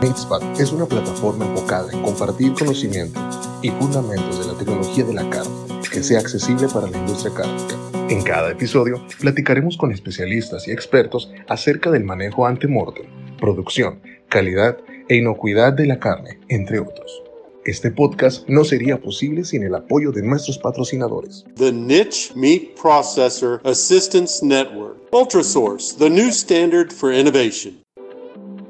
MateSpot 0.00 0.42
es 0.58 0.72
una 0.72 0.86
plataforma 0.86 1.44
enfocada 1.44 1.92
en 1.92 2.00
compartir 2.00 2.54
conocimiento 2.54 3.20
y 3.60 3.68
fundamentos 3.68 4.38
de 4.38 4.50
la 4.50 4.58
tecnología 4.58 5.04
de 5.04 5.12
la 5.12 5.28
carne 5.28 5.52
que 5.92 6.02
sea 6.02 6.20
accesible 6.20 6.68
para 6.72 6.88
la 6.88 6.96
industria 6.96 7.34
cárnica. 7.34 7.76
En 8.08 8.22
cada 8.22 8.50
episodio 8.50 9.04
platicaremos 9.20 9.76
con 9.76 9.92
especialistas 9.92 10.66
y 10.66 10.70
expertos 10.70 11.30
acerca 11.48 11.90
del 11.90 12.04
manejo 12.04 12.46
ante-mortem, 12.46 13.04
producción, 13.38 14.00
calidad 14.30 14.78
e 15.10 15.16
inocuidad 15.16 15.74
de 15.74 15.86
la 15.86 15.98
carne, 15.98 16.40
entre 16.48 16.80
otros. 16.80 17.22
Este 17.66 17.90
podcast 17.90 18.48
no 18.48 18.64
sería 18.64 18.98
posible 18.98 19.44
sin 19.44 19.64
el 19.64 19.74
apoyo 19.74 20.12
de 20.12 20.22
nuestros 20.22 20.56
patrocinadores. 20.56 21.44
The 21.56 21.72
Niche 21.72 22.32
Meat 22.34 22.74
Processor 22.80 23.60
Assistance 23.64 24.42
Network. 24.42 24.96
Ultrasource, 25.12 25.94
the 25.98 26.08
new 26.08 26.30
standard 26.30 26.90
for 26.90 27.12
innovation. 27.12 27.82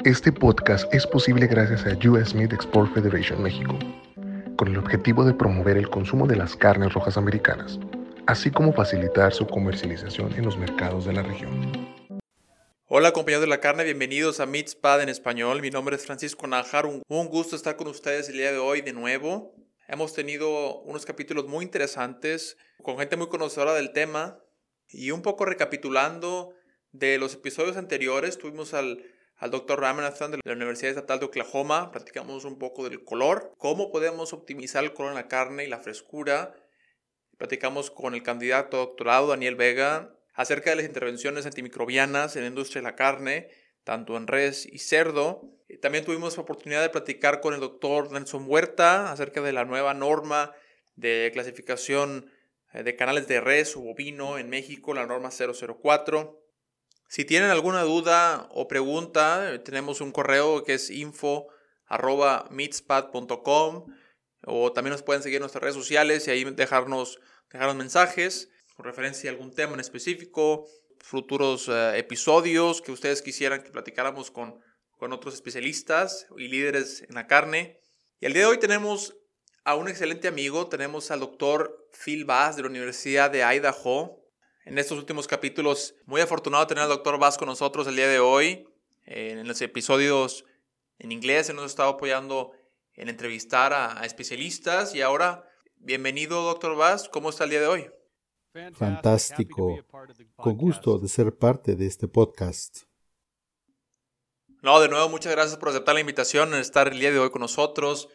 Este 0.05 0.32
podcast 0.32 0.93
es 0.95 1.07
posible 1.07 1.46
gracias 1.46 1.85
a 1.85 1.91
US 2.09 2.35
Meat 2.35 2.55
Export 2.55 2.91
Federation 2.95 3.43
México, 3.43 3.79
con 4.56 4.69
el 4.69 4.79
objetivo 4.79 5.27
de 5.27 5.34
promover 5.34 5.77
el 5.77 5.91
consumo 5.91 6.27
de 6.27 6.37
las 6.37 6.56
carnes 6.56 6.95
rojas 6.95 7.19
americanas, 7.19 7.79
así 8.27 8.51
como 8.51 8.73
facilitar 8.73 9.34
su 9.34 9.47
comercialización 9.47 10.33
en 10.33 10.47
los 10.47 10.56
mercados 10.56 11.05
de 11.05 11.12
la 11.12 11.23
región. 11.23 11.51
Hola 12.87 13.12
compañeros 13.12 13.42
de 13.42 13.48
la 13.48 13.61
carne, 13.61 13.84
bienvenidos 13.84 14.41
a 14.41 14.47
Meatspad 14.47 15.02
en 15.02 15.11
español. 15.11 15.61
Mi 15.61 15.69
nombre 15.69 15.97
es 15.97 16.06
Francisco 16.06 16.47
Najar, 16.47 16.87
un 16.87 17.28
gusto 17.28 17.55
estar 17.55 17.77
con 17.77 17.89
ustedes 17.89 18.30
el 18.30 18.39
día 18.39 18.53
de 18.53 18.59
hoy 18.59 18.80
de 18.80 18.95
nuevo. 18.95 19.55
Hemos 19.87 20.14
tenido 20.14 20.80
unos 20.80 21.05
capítulos 21.05 21.47
muy 21.47 21.62
interesantes 21.62 22.56
con 22.83 22.97
gente 22.97 23.19
muy 23.19 23.28
conocedora 23.28 23.75
del 23.75 23.92
tema 23.92 24.39
y 24.89 25.11
un 25.11 25.20
poco 25.20 25.45
recapitulando 25.45 26.55
de 26.92 27.19
los 27.19 27.34
episodios 27.34 27.77
anteriores, 27.77 28.39
tuvimos 28.39 28.73
al 28.73 29.05
al 29.41 29.51
doctor 29.51 29.80
Ramanathan 29.80 30.33
de 30.33 30.41
la 30.45 30.53
Universidad 30.53 30.91
Estatal 30.91 31.19
de 31.19 31.25
Oklahoma. 31.25 31.91
Platicamos 31.91 32.45
un 32.45 32.59
poco 32.59 32.89
del 32.89 33.03
color, 33.05 33.55
cómo 33.57 33.91
podemos 33.91 34.35
optimizar 34.35 34.84
el 34.84 34.92
color 34.92 35.12
en 35.12 35.17
la 35.17 35.28
carne 35.28 35.64
y 35.64 35.67
la 35.67 35.81
frescura. 35.81 36.55
Platicamos 37.39 37.91
con 37.91 38.14
el 38.14 38.23
candidato 38.23 38.77
doctorado 38.77 39.29
Daniel 39.29 39.56
Vega 39.56 40.14
acerca 40.34 40.70
de 40.70 40.77
las 40.77 40.84
intervenciones 40.84 41.47
antimicrobianas 41.47 42.37
en 42.37 42.42
la 42.42 42.48
industria 42.48 42.83
de 42.83 42.89
la 42.89 42.97
carne, 42.97 43.48
tanto 43.83 44.19
en 44.19 44.27
res 44.27 44.67
y 44.67 44.79
cerdo. 44.79 45.41
También 45.81 46.05
tuvimos 46.05 46.36
la 46.36 46.42
oportunidad 46.42 46.83
de 46.83 46.91
platicar 46.91 47.41
con 47.41 47.55
el 47.55 47.61
doctor 47.61 48.12
Nelson 48.12 48.45
Huerta 48.47 49.11
acerca 49.11 49.41
de 49.41 49.53
la 49.53 49.64
nueva 49.64 49.95
norma 49.95 50.53
de 50.97 51.31
clasificación 51.33 52.31
eh, 52.75 52.83
de 52.83 52.95
canales 52.95 53.27
de 53.27 53.41
res 53.41 53.75
o 53.75 53.81
bovino 53.81 54.36
en 54.36 54.51
México, 54.51 54.92
la 54.92 55.07
norma 55.07 55.31
004. 55.31 56.39
Si 57.11 57.25
tienen 57.25 57.50
alguna 57.50 57.83
duda 57.83 58.48
o 58.53 58.69
pregunta, 58.69 59.61
tenemos 59.64 60.00
un 60.00 60.12
correo 60.12 60.62
que 60.62 60.75
es 60.75 60.91
info 60.91 61.48
o 64.47 64.72
también 64.72 64.92
nos 64.92 65.02
pueden 65.02 65.20
seguir 65.20 65.39
en 65.39 65.41
nuestras 65.41 65.61
redes 65.61 65.75
sociales 65.75 66.28
y 66.28 66.30
ahí 66.30 66.44
dejarnos, 66.44 67.19
dejarnos 67.50 67.75
mensajes 67.75 68.48
con 68.77 68.84
referencia 68.84 69.28
a 69.28 69.33
algún 69.33 69.52
tema 69.52 69.75
en 69.75 69.80
específico, 69.80 70.69
futuros 71.00 71.67
eh, 71.69 71.98
episodios 71.98 72.80
que 72.80 72.92
ustedes 72.92 73.22
quisieran 73.22 73.64
que 73.64 73.72
platicáramos 73.72 74.30
con, 74.30 74.61
con 74.97 75.12
otros 75.12 75.34
especialistas 75.34 76.28
y 76.39 76.47
líderes 76.47 77.02
en 77.08 77.17
la 77.17 77.27
carne. 77.27 77.80
Y 78.20 78.27
el 78.27 78.34
día 78.34 78.42
de 78.42 78.50
hoy 78.50 78.58
tenemos 78.58 79.17
a 79.64 79.74
un 79.74 79.89
excelente 79.89 80.28
amigo, 80.28 80.69
tenemos 80.69 81.11
al 81.11 81.19
doctor 81.19 81.89
Phil 82.05 82.24
Bass 82.24 82.55
de 82.55 82.62
la 82.62 82.69
Universidad 82.69 83.33
de 83.33 83.42
Idaho 83.42 84.20
en 84.71 84.79
estos 84.79 84.99
últimos 84.99 85.27
capítulos. 85.27 85.97
Muy 86.07 86.21
afortunado 86.21 86.63
de 86.63 86.69
tener 86.69 86.85
al 86.85 86.91
doctor 86.91 87.19
Vaz 87.19 87.37
con 87.37 87.49
nosotros 87.49 87.89
el 87.89 87.97
día 87.97 88.07
de 88.07 88.21
hoy. 88.21 88.69
en 89.05 89.49
los 89.49 89.61
episodios 89.63 90.45
en 91.01 91.11
inglés 91.11 91.49
se 91.49 91.55
nos 91.55 91.65
ha 91.65 91.67
estado 91.67 91.89
apoyando 91.91 92.53
en 92.95 93.09
entrevistar 93.09 93.73
a, 93.73 94.05
especialistas 94.05 94.95
y 94.95 95.03
ahora, 95.03 95.45
bienvenido 95.79 96.43
doctor 96.43 96.77
Vaz, 96.77 97.09
¿cómo 97.09 97.31
está 97.31 97.45
el 97.45 97.51
día 97.51 97.61
de 97.61 97.67
hoy? 97.67 97.91
Fantástico, 98.75 99.77
con 100.36 100.57
gusto 100.57 100.98
de 100.98 101.09
ser 101.09 101.36
parte 101.36 101.75
de 101.75 101.86
este 101.86 102.07
podcast. 102.07 102.83
No, 104.63 104.80
de 104.80 104.89
nuevo, 104.89 105.09
muchas 105.09 105.33
gracias 105.33 105.59
por 105.59 105.70
aceptar 105.70 105.95
la 105.95 106.01
invitación 106.01 106.55
en 106.55 106.61
estar 106.61 106.86
el 106.89 107.01
día 107.01 107.11
de 107.11 107.19
hoy 107.19 107.30
con 107.30 107.41
nosotros. 107.41 108.09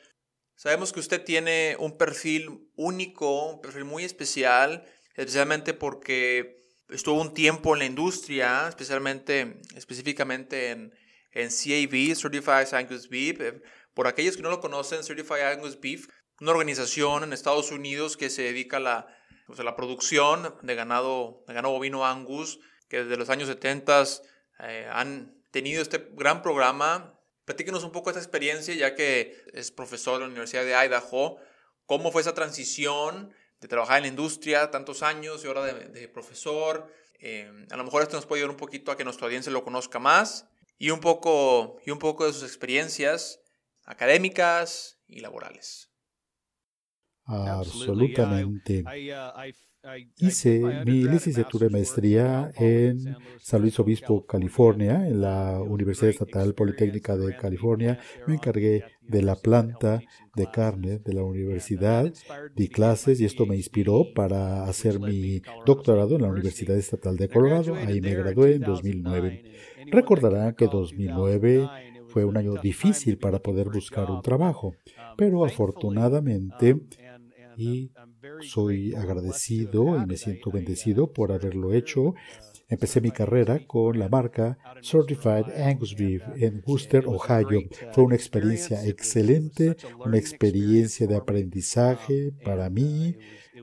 Sabemos 0.55 0.93
que 0.93 1.01
usted 1.01 1.21
tiene 1.21 1.75
un 1.79 1.97
perfil 1.97 2.69
único, 2.75 3.49
un 3.49 3.59
perfil 3.59 3.83
muy 3.83 4.05
especial 4.05 4.85
especialmente 5.15 5.73
porque 5.73 6.63
estuvo 6.89 7.19
un 7.21 7.33
tiempo 7.33 7.73
en 7.73 7.79
la 7.79 7.85
industria, 7.85 8.67
especialmente, 8.67 9.59
específicamente 9.75 10.71
en, 10.71 10.93
en 11.31 11.49
CAB, 11.49 12.15
Certified 12.15 12.73
Angus 12.73 13.09
Beef. 13.09 13.39
Eh, 13.41 13.61
por 13.93 14.07
aquellos 14.07 14.35
que 14.35 14.43
no 14.43 14.49
lo 14.49 14.59
conocen, 14.59 15.03
Certified 15.03 15.41
Angus 15.41 15.79
Beef, 15.79 16.07
una 16.41 16.51
organización 16.51 17.23
en 17.23 17.33
Estados 17.33 17.71
Unidos 17.71 18.17
que 18.17 18.29
se 18.29 18.43
dedica 18.43 18.77
a 18.77 18.81
la, 18.81 19.07
pues, 19.47 19.59
la 19.59 19.75
producción 19.75 20.55
de 20.61 20.75
ganado, 20.75 21.43
de 21.47 21.53
ganado 21.53 21.73
bovino 21.73 22.05
Angus, 22.05 22.59
que 22.89 23.03
desde 23.03 23.17
los 23.17 23.29
años 23.29 23.47
70 23.47 24.03
eh, 24.59 24.89
han 24.91 25.41
tenido 25.51 25.81
este 25.81 26.09
gran 26.13 26.41
programa. 26.41 27.17
Platíquenos 27.45 27.83
un 27.83 27.91
poco 27.91 28.09
esta 28.09 28.19
experiencia, 28.19 28.73
ya 28.75 28.95
que 28.95 29.37
es 29.53 29.71
profesor 29.71 30.15
de 30.15 30.21
la 30.21 30.25
Universidad 30.27 30.65
de 30.65 30.75
Idaho. 30.75 31.37
¿Cómo 31.85 32.11
fue 32.11 32.21
esa 32.21 32.33
transición? 32.33 33.33
De 33.61 33.67
trabajar 33.67 33.97
en 33.97 34.03
la 34.03 34.09
industria 34.09 34.71
tantos 34.71 35.03
años 35.03 35.43
y 35.43 35.47
ahora 35.47 35.63
de, 35.65 36.07
profesor. 36.07 36.91
Eh, 37.19 37.51
a 37.71 37.77
lo 37.77 37.83
mejor 37.83 38.03
esto 38.03 38.15
nos 38.15 38.25
puede 38.25 38.41
ayudar 38.41 38.51
un 38.51 38.57
poquito 38.57 38.91
a 38.91 38.97
que 38.97 39.03
nuestra 39.03 39.25
audiencia 39.25 39.51
lo 39.51 39.63
conozca 39.63 39.99
más 39.99 40.47
y 40.77 40.89
un 40.89 40.99
poco, 40.99 41.77
y 41.85 41.91
un 41.91 41.99
poco 41.99 42.25
de 42.25 42.33
sus 42.33 42.43
experiencias 42.43 43.39
académicas 43.85 44.99
y 45.07 45.19
laborales. 45.19 45.91
Absolutamente. 47.25 48.83
Hice 50.17 50.61
mi 50.85 51.03
licenciatura 51.03 51.67
y 51.67 51.69
maestría 51.69 52.51
en 52.55 53.15
San 53.39 53.61
Luis 53.61 53.79
Obispo, 53.79 54.25
California, 54.25 55.07
en 55.07 55.21
la 55.21 55.61
Universidad 55.61 56.09
Estatal 56.09 56.53
Politécnica 56.53 57.15
de 57.15 57.35
California. 57.35 57.99
Me 58.27 58.35
encargué 58.35 58.83
de 59.01 59.21
la 59.21 59.35
planta 59.35 60.01
de 60.35 60.49
carne 60.49 60.99
de 60.99 61.13
la 61.13 61.23
universidad, 61.23 62.11
di 62.55 62.67
clases 62.67 63.19
y 63.21 63.25
esto 63.25 63.45
me 63.45 63.55
inspiró 63.55 64.13
para 64.13 64.63
hacer 64.63 64.99
mi 64.99 65.41
doctorado 65.65 66.15
en 66.15 66.23
la 66.23 66.29
Universidad 66.29 66.77
Estatal 66.77 67.17
de 67.17 67.29
Colorado. 67.29 67.75
Ahí 67.75 68.01
me 68.01 68.15
gradué 68.15 68.55
en 68.55 68.61
2009. 68.61 69.43
Recordarán 69.91 70.55
que 70.55 70.65
2009 70.65 71.69
fue 72.07 72.25
un 72.25 72.37
año 72.37 72.55
difícil 72.55 73.17
para 73.17 73.39
poder 73.39 73.69
buscar 73.69 74.09
un 74.09 74.21
trabajo, 74.21 74.73
pero 75.17 75.45
afortunadamente 75.45 76.77
y 77.57 77.91
soy 78.41 78.93
agradecido 78.95 80.01
y 80.01 80.05
me 80.05 80.17
siento 80.17 80.51
bendecido 80.51 81.11
por 81.11 81.31
haberlo 81.31 81.73
hecho. 81.73 82.13
Empecé 82.67 82.99
mi 82.99 83.11
carrera 83.11 83.59
con 83.67 83.99
la 83.99 84.09
marca 84.09 84.57
Certified 84.81 85.51
Angus 85.61 85.95
Beef 85.95 86.23
en 86.35 86.63
Worcester, 86.65 87.05
Ohio. 87.05 87.61
Fue 87.91 88.03
una 88.03 88.15
experiencia 88.15 88.83
excelente, 88.85 89.77
una 90.03 90.17
experiencia 90.17 91.05
de 91.05 91.15
aprendizaje 91.15 92.31
para 92.43 92.71
mí. 92.71 93.15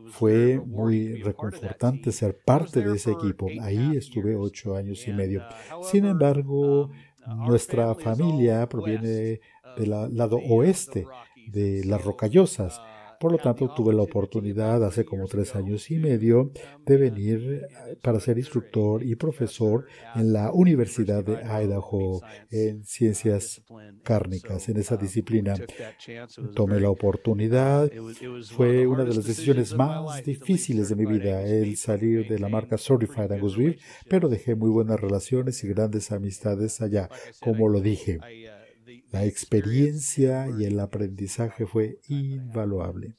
Fue 0.06 0.60
muy 0.64 1.20
reconfortante 1.22 2.12
ser 2.12 2.38
parte 2.44 2.80
de 2.80 2.94
ese 2.94 3.10
equipo. 3.10 3.48
Ahí 3.60 3.96
estuve 3.96 4.36
ocho 4.36 4.76
años 4.76 5.06
y 5.08 5.12
medio. 5.12 5.42
Sin 5.82 6.04
embargo, 6.04 6.90
nuestra 7.26 7.94
familia 7.96 8.68
proviene 8.68 9.40
del 9.76 9.90
lado 9.90 10.36
oeste 10.36 11.06
de 11.48 11.84
las 11.84 12.04
rocallosas. 12.04 12.80
Por 13.22 13.30
lo 13.30 13.38
tanto, 13.38 13.72
tuve 13.72 13.94
la 13.94 14.02
oportunidad 14.02 14.84
hace 14.84 15.04
como 15.04 15.28
tres 15.28 15.54
años 15.54 15.88
y 15.92 15.96
medio 15.96 16.50
de 16.84 16.96
venir 16.96 17.62
eh, 17.62 17.96
para 18.02 18.18
ser 18.18 18.36
instructor 18.36 19.00
y 19.04 19.14
profesor 19.14 19.86
en 20.16 20.32
la 20.32 20.50
Universidad 20.50 21.22
de 21.22 21.34
Idaho 21.34 22.20
en 22.50 22.82
ciencias 22.82 23.62
cárnicas, 24.02 24.68
en 24.68 24.78
esa 24.78 24.96
disciplina. 24.96 25.54
Tomé 26.56 26.80
la 26.80 26.90
oportunidad. 26.90 27.88
Fue 28.56 28.88
una 28.88 29.04
de 29.04 29.14
las 29.14 29.24
decisiones 29.24 29.72
más 29.72 30.24
difíciles 30.24 30.88
de 30.88 30.96
mi 30.96 31.06
vida 31.06 31.44
el 31.44 31.76
salir 31.76 32.26
de 32.26 32.40
la 32.40 32.48
marca 32.48 32.76
Certified 32.76 33.30
Angus 33.30 33.56
Beef, 33.56 33.80
pero 34.08 34.28
dejé 34.28 34.56
muy 34.56 34.70
buenas 34.70 35.00
relaciones 35.00 35.62
y 35.62 35.68
grandes 35.68 36.10
amistades 36.10 36.80
allá, 36.80 37.08
como 37.40 37.68
lo 37.68 37.80
dije. 37.80 38.18
La 39.12 39.26
experiencia 39.26 40.48
y 40.58 40.64
el 40.64 40.80
aprendizaje 40.80 41.66
fue 41.66 42.00
invaluable. 42.08 43.14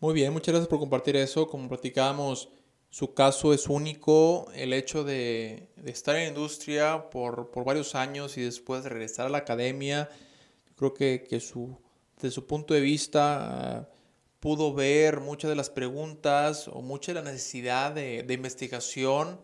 Muy 0.00 0.14
bien, 0.14 0.32
muchas 0.32 0.52
gracias 0.52 0.68
por 0.68 0.80
compartir 0.80 1.14
eso. 1.14 1.46
Como 1.46 1.68
platicábamos, 1.68 2.50
su 2.88 3.14
caso 3.14 3.54
es 3.54 3.68
único. 3.68 4.50
El 4.52 4.72
hecho 4.72 5.04
de, 5.04 5.68
estar 5.84 6.16
en 6.16 6.22
la 6.22 6.28
industria 6.30 7.08
por, 7.08 7.52
varios 7.64 7.94
años 7.94 8.36
y 8.36 8.42
después 8.42 8.82
regresar 8.82 9.26
a 9.26 9.28
la 9.28 9.38
academia, 9.38 10.08
creo 10.74 10.92
que, 10.92 11.24
que 11.28 11.38
su, 11.38 11.78
desde 12.16 12.32
su 12.32 12.48
punto 12.48 12.74
de 12.74 12.80
vista 12.80 13.88
pudo 14.40 14.74
ver 14.74 15.20
muchas 15.20 15.50
de 15.50 15.54
las 15.54 15.70
preguntas 15.70 16.66
o 16.66 16.82
mucha 16.82 17.14
de 17.14 17.22
la 17.22 17.30
necesidad 17.30 17.92
de, 17.92 18.26
investigación 18.28 19.38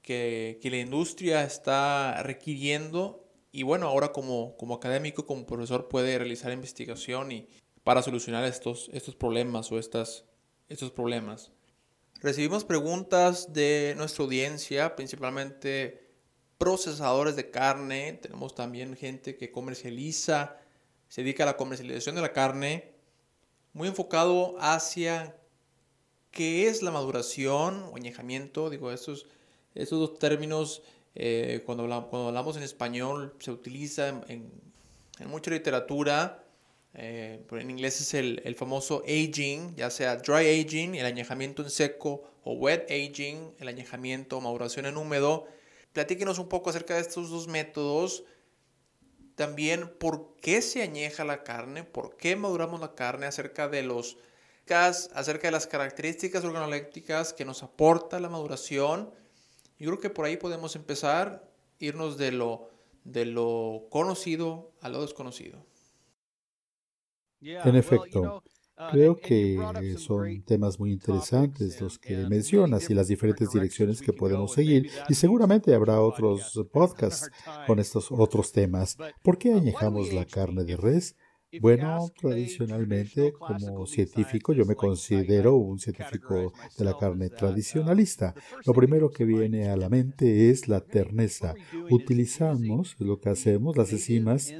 que 0.00 0.60
la 0.62 0.76
industria 0.76 1.42
está 1.42 2.22
requiriendo 2.22 3.21
y 3.52 3.62
bueno, 3.62 3.86
ahora 3.86 4.12
como, 4.12 4.56
como 4.56 4.74
académico, 4.74 5.26
como 5.26 5.46
profesor 5.46 5.88
puede 5.88 6.18
realizar 6.18 6.50
investigación 6.52 7.32
y 7.32 7.48
para 7.84 8.02
solucionar 8.02 8.44
estos, 8.44 8.88
estos 8.92 9.14
problemas 9.14 9.70
o 9.70 9.78
estas, 9.78 10.24
estos 10.68 10.90
problemas. 10.90 11.52
Recibimos 12.20 12.64
preguntas 12.64 13.52
de 13.52 13.94
nuestra 13.96 14.24
audiencia, 14.24 14.96
principalmente 14.96 16.08
procesadores 16.56 17.36
de 17.36 17.50
carne. 17.50 18.14
Tenemos 18.22 18.54
también 18.54 18.96
gente 18.96 19.36
que 19.36 19.50
comercializa, 19.50 20.56
se 21.08 21.22
dedica 21.22 21.42
a 21.42 21.46
la 21.46 21.56
comercialización 21.56 22.14
de 22.14 22.22
la 22.22 22.32
carne, 22.32 22.94
muy 23.72 23.88
enfocado 23.88 24.54
hacia 24.60 25.36
qué 26.30 26.68
es 26.68 26.82
la 26.82 26.92
maduración 26.92 27.82
o 27.90 27.96
añejamiento. 27.96 28.70
Digo, 28.70 28.92
estos, 28.92 29.26
estos 29.74 29.98
dos 29.98 30.18
términos, 30.20 30.82
eh, 31.14 31.62
cuando, 31.66 31.84
hablamos, 31.84 32.08
cuando, 32.08 32.28
hablamos, 32.28 32.56
en 32.56 32.62
español, 32.62 33.34
se 33.38 33.50
utiliza 33.50 34.08
en, 34.08 34.50
en 35.18 35.28
mucha 35.28 35.50
literatura 35.50 36.42
eh, 36.94 37.42
en 37.50 37.70
inglés 37.70 38.00
es 38.00 38.12
el, 38.14 38.42
el, 38.44 38.54
famoso 38.54 39.02
aging, 39.06 39.74
ya 39.76 39.88
sea 39.90 40.16
dry 40.16 40.60
aging, 40.60 40.94
el 40.94 41.06
añejamiento 41.06 41.62
en 41.62 41.70
seco, 41.70 42.22
o 42.44 42.52
wet 42.52 42.90
aging, 42.90 43.54
el 43.58 43.68
añejamiento 43.68 44.36
o 44.36 44.40
maduración 44.40 44.86
en 44.86 44.96
húmedo. 44.96 45.46
Platíquenos 45.92 46.38
un 46.38 46.48
poco 46.48 46.70
acerca 46.70 46.94
de 46.94 47.00
estos 47.00 47.30
dos 47.30 47.48
métodos. 47.48 48.24
También 49.36 49.88
por 49.98 50.36
qué 50.36 50.60
se 50.60 50.82
añeja 50.82 51.24
la 51.24 51.42
carne, 51.42 51.82
por 51.84 52.16
qué 52.16 52.36
maduramos 52.36 52.80
la 52.80 52.94
carne, 52.94 53.26
acerca 53.26 53.68
de 53.68 53.82
los 53.82 54.18
acerca 55.14 55.48
de 55.48 55.52
las 55.52 55.66
características 55.66 56.44
organolépticas 56.44 57.34
que 57.34 57.44
nos 57.44 57.62
aporta 57.62 58.20
la 58.20 58.30
maduración. 58.30 59.12
Yo 59.82 59.88
creo 59.88 59.98
que 59.98 60.10
por 60.10 60.26
ahí 60.26 60.36
podemos 60.36 60.76
empezar, 60.76 61.52
irnos 61.80 62.16
de 62.16 62.30
lo, 62.30 62.70
de 63.02 63.26
lo 63.26 63.88
conocido 63.90 64.70
a 64.80 64.88
lo 64.88 65.02
desconocido. 65.02 65.66
En 67.40 67.74
efecto, 67.74 68.44
uh, 68.78 68.90
creo 68.92 69.16
que 69.16 69.96
son 69.98 70.44
temas 70.44 70.78
muy 70.78 70.92
interesantes 70.92 71.80
los 71.80 71.98
que 71.98 72.16
mencionas 72.28 72.88
y 72.90 72.94
las 72.94 73.08
diferentes 73.08 73.50
direcciones 73.50 74.00
que 74.00 74.12
podemos 74.12 74.52
seguir 74.52 74.88
y 75.08 75.14
seguramente 75.14 75.74
habrá 75.74 76.00
otros 76.00 76.64
podcasts 76.72 77.28
con 77.66 77.80
estos 77.80 78.12
otros 78.12 78.52
temas. 78.52 78.96
¿Por 79.20 79.36
qué 79.36 79.52
añejamos 79.52 80.12
la 80.12 80.24
carne 80.26 80.62
de 80.62 80.76
res? 80.76 81.16
Bueno, 81.60 82.10
tradicionalmente 82.18 83.32
como 83.32 83.86
científico 83.86 84.52
yo 84.52 84.64
me 84.64 84.74
considero 84.74 85.56
un 85.56 85.78
científico 85.78 86.52
de 86.78 86.84
la 86.84 86.96
carne 86.96 87.28
tradicionalista. 87.28 88.34
Lo 88.64 88.72
primero 88.72 89.10
que 89.10 89.24
viene 89.24 89.68
a 89.68 89.76
la 89.76 89.88
mente 89.88 90.50
es 90.50 90.68
la 90.68 90.80
terneza. 90.80 91.54
Utilizamos 91.90 92.96
lo 92.98 93.20
que 93.20 93.30
hacemos, 93.30 93.76
las 93.76 93.92
enzimas 93.92 94.52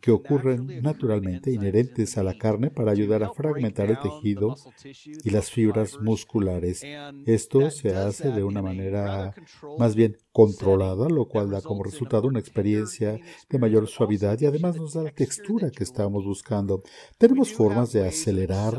que 0.00 0.10
ocurren 0.10 0.80
naturalmente 0.82 1.52
inherentes 1.52 2.16
a 2.16 2.22
la 2.22 2.36
carne 2.38 2.70
para 2.70 2.92
ayudar 2.92 3.22
a 3.22 3.32
fragmentar 3.32 3.90
el 3.90 3.98
tejido 3.98 4.56
y 5.24 5.30
las 5.30 5.50
fibras 5.50 5.98
musculares. 6.00 6.82
Esto 7.26 7.70
se 7.70 7.94
hace 7.94 8.30
de 8.30 8.42
una 8.42 8.62
manera 8.62 9.34
más 9.78 9.94
bien 9.94 10.16
controlada, 10.32 11.08
lo 11.08 11.26
cual 11.26 11.50
da 11.50 11.60
como 11.60 11.82
resultado 11.82 12.28
una 12.28 12.38
experiencia 12.38 13.18
de 13.48 13.58
mayor 13.58 13.88
suavidad 13.88 14.38
y 14.40 14.46
además 14.46 14.76
nos 14.76 14.94
da 14.94 15.02
la 15.02 15.10
textura 15.10 15.70
que 15.70 15.84
estamos 15.84 16.24
buscando. 16.24 16.82
Tenemos 17.18 17.52
formas 17.52 17.92
de 17.92 18.06
acelerar 18.06 18.74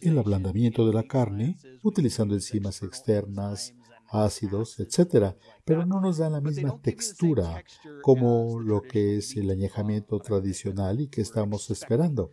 el 0.00 0.18
ablandamiento 0.18 0.86
de 0.86 0.94
la 0.94 1.02
carne 1.02 1.56
utilizando 1.82 2.34
enzimas 2.34 2.82
externas, 2.82 3.74
ácidos, 4.08 4.78
etc., 4.78 5.34
pero 5.64 5.86
no 5.86 6.00
nos 6.00 6.18
dan 6.18 6.32
la 6.32 6.40
misma 6.40 6.80
textura 6.80 7.64
como 8.02 8.60
lo 8.60 8.82
que 8.82 9.16
es 9.16 9.36
el 9.36 9.50
añejamiento 9.50 10.18
tradicional 10.20 11.00
y 11.00 11.08
que 11.08 11.22
estamos 11.22 11.70
esperando. 11.70 12.30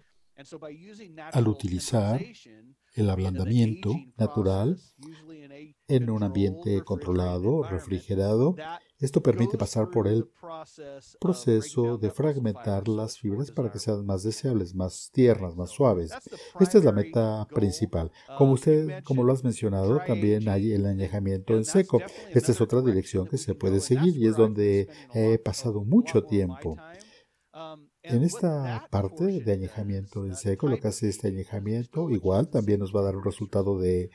Al 1.33 1.47
utilizar 1.47 2.21
el 2.93 3.09
ablandamiento 3.09 3.93
natural 4.17 4.77
en 5.87 6.09
un 6.09 6.23
ambiente 6.23 6.81
controlado, 6.83 7.63
refrigerado. 7.63 8.55
Esto 8.99 9.21
permite 9.21 9.57
pasar 9.57 9.89
por 9.89 10.07
el 10.07 10.29
proceso 11.19 11.97
de 11.97 12.11
fragmentar 12.11 12.87
las 12.87 13.17
fibras 13.17 13.51
para 13.51 13.71
que 13.71 13.79
sean 13.79 14.05
más 14.05 14.23
deseables, 14.23 14.75
más 14.75 15.09
tiernas, 15.11 15.55
más 15.55 15.71
suaves. 15.71 16.11
Esta 16.59 16.77
es 16.77 16.83
la 16.83 16.91
meta 16.91 17.47
principal. 17.53 18.11
Como 18.37 18.53
usted, 18.53 19.03
como 19.03 19.23
lo 19.23 19.33
has 19.33 19.43
mencionado, 19.43 19.99
también 20.05 20.47
hay 20.49 20.71
el 20.71 20.85
añejamiento 20.85 21.55
en 21.55 21.65
seco. 21.65 21.99
Esta 22.29 22.51
es 22.51 22.61
otra 22.61 22.81
dirección 22.81 23.27
que 23.27 23.37
se 23.37 23.55
puede 23.55 23.79
seguir 23.79 24.15
y 24.17 24.27
es 24.27 24.35
donde 24.35 24.87
he 25.13 25.37
pasado 25.39 25.83
mucho 25.83 26.23
tiempo. 26.23 26.77
En 28.03 28.23
esta 28.23 28.87
parte 28.89 29.25
de 29.25 29.51
añejamiento 29.51 30.25
en 30.25 30.35
seco, 30.35 30.67
lo 30.67 30.79
que 30.79 30.87
hace 30.87 31.07
este 31.07 31.27
añejamiento 31.27 32.09
igual 32.09 32.49
también 32.49 32.79
nos 32.79 32.95
va 32.95 33.01
a 33.01 33.03
dar 33.03 33.15
un 33.15 33.23
resultado 33.23 33.79
de 33.79 34.09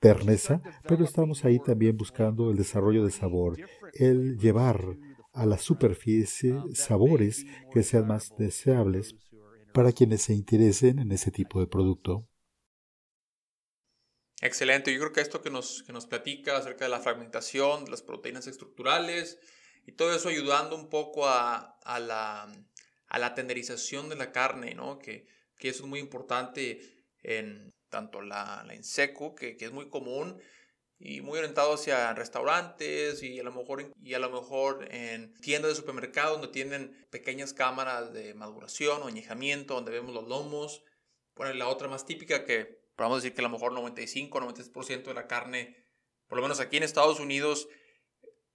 terneza, 0.00 0.60
pero 0.86 1.04
estamos 1.04 1.44
ahí 1.44 1.58
también 1.58 1.96
buscando 1.96 2.50
el 2.50 2.56
desarrollo 2.56 3.04
de 3.04 3.10
sabor, 3.10 3.56
el 3.94 4.38
llevar 4.38 4.96
a 5.32 5.46
la 5.46 5.58
superficie 5.58 6.54
sabores 6.74 7.44
que 7.72 7.82
sean 7.82 8.06
más 8.06 8.34
deseables 8.36 9.14
para 9.72 9.92
quienes 9.92 10.22
se 10.22 10.34
interesen 10.34 10.98
en 10.98 11.12
ese 11.12 11.30
tipo 11.30 11.60
de 11.60 11.68
producto. 11.68 12.28
Excelente, 14.40 14.92
yo 14.92 15.00
creo 15.00 15.12
que 15.12 15.20
esto 15.20 15.42
que 15.42 15.50
nos, 15.50 15.82
que 15.82 15.92
nos 15.92 16.06
platica 16.06 16.56
acerca 16.56 16.84
de 16.84 16.90
la 16.90 17.00
fragmentación, 17.00 17.84
de 17.84 17.90
las 17.90 18.02
proteínas 18.02 18.46
estructurales 18.46 19.38
y 19.84 19.92
todo 19.92 20.14
eso 20.14 20.28
ayudando 20.28 20.76
un 20.76 20.88
poco 20.88 21.26
a, 21.26 21.76
a 21.84 21.98
la 21.98 22.52
a 23.08 23.18
la 23.18 23.34
tenderización 23.34 24.08
de 24.08 24.16
la 24.16 24.32
carne, 24.32 24.74
¿no? 24.74 24.98
Que, 24.98 25.26
que 25.58 25.68
eso 25.68 25.84
es 25.84 25.88
muy 25.88 26.00
importante 26.00 26.80
en 27.22 27.74
tanto 27.88 28.20
la, 28.20 28.66
en 28.70 28.84
seco, 28.84 29.34
que, 29.34 29.56
que, 29.56 29.64
es 29.64 29.72
muy 29.72 29.88
común 29.88 30.40
y 30.98 31.20
muy 31.20 31.38
orientado 31.38 31.74
hacia 31.74 32.12
restaurantes 32.12 33.22
y 33.22 33.38
a 33.40 33.42
lo 33.42 33.52
mejor 33.52 33.92
y 34.02 34.14
a 34.14 34.18
lo 34.18 34.30
mejor 34.30 34.88
en 34.92 35.32
tiendas 35.40 35.70
de 35.70 35.76
supermercado 35.76 36.32
donde 36.32 36.48
tienen 36.48 37.06
pequeñas 37.10 37.52
cámaras 37.52 38.12
de 38.12 38.34
maduración 38.34 39.02
o 39.02 39.06
añejamiento 39.06 39.74
donde 39.74 39.92
vemos 39.92 40.12
los 40.12 40.28
lomos. 40.28 40.82
Bueno, 41.34 41.54
la 41.54 41.68
otra 41.68 41.88
más 41.88 42.04
típica 42.04 42.44
que 42.44 42.78
podemos 42.96 43.22
decir 43.22 43.34
que 43.34 43.40
a 43.40 43.44
lo 43.44 43.50
mejor 43.50 43.72
95 43.72 44.40
93% 44.40 45.04
de 45.04 45.14
la 45.14 45.28
carne, 45.28 45.86
por 46.26 46.36
lo 46.36 46.42
menos 46.42 46.60
aquí 46.60 46.76
en 46.76 46.82
Estados 46.82 47.20
Unidos, 47.20 47.68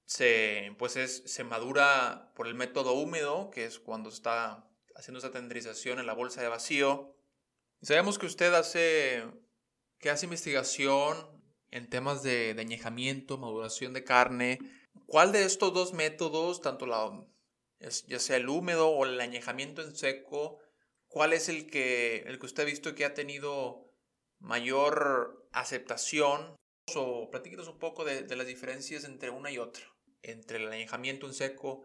se, 0.05 0.75
pues 0.77 0.95
es, 0.95 1.23
se 1.25 1.43
madura 1.43 2.31
por 2.35 2.47
el 2.47 2.55
método 2.55 2.93
húmedo, 2.93 3.49
que 3.49 3.65
es 3.65 3.79
cuando 3.79 4.09
está 4.09 4.67
haciendo 4.95 5.19
esa 5.19 5.31
tenderización 5.31 5.99
en 5.99 6.05
la 6.05 6.13
bolsa 6.13 6.41
de 6.41 6.47
vacío. 6.47 7.15
sabemos 7.81 8.19
que 8.19 8.25
usted 8.25 8.53
hace, 8.53 9.23
que 9.99 10.09
hace 10.09 10.25
investigación 10.25 11.41
en 11.71 11.89
temas 11.89 12.21
de, 12.21 12.53
de 12.53 12.61
añejamiento, 12.61 13.37
maduración 13.37 13.93
de 13.93 14.03
carne. 14.03 14.59
¿Cuál 15.07 15.31
de 15.31 15.45
estos 15.45 15.73
dos 15.73 15.93
métodos, 15.93 16.61
tanto 16.61 16.85
la, 16.85 17.25
ya 18.07 18.19
sea 18.19 18.37
el 18.37 18.49
húmedo 18.49 18.89
o 18.89 19.05
el 19.05 19.19
añejamiento 19.19 19.81
en 19.81 19.95
seco, 19.95 20.59
cuál 21.07 21.33
es 21.33 21.49
el 21.49 21.67
que, 21.69 22.17
el 22.27 22.39
que 22.39 22.45
usted 22.45 22.63
ha 22.63 22.67
visto 22.67 22.93
que 22.93 23.05
ha 23.05 23.13
tenido 23.13 23.89
mayor 24.39 25.47
aceptación? 25.51 26.55
O 26.95 27.31
platíquenos 27.31 27.67
un 27.69 27.79
poco 27.79 28.03
de, 28.03 28.23
de 28.23 28.35
las 28.35 28.45
diferencias 28.45 29.05
entre 29.05 29.29
una 29.29 29.49
y 29.49 29.57
otra 29.57 29.92
entre 30.23 30.57
el 30.57 30.71
añejamiento 30.71 31.27
en 31.27 31.33
seco 31.33 31.83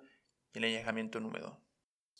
y 0.54 0.58
el 0.58 0.64
añejamiento 0.64 1.18
en 1.18 1.26
húmedo. 1.26 1.60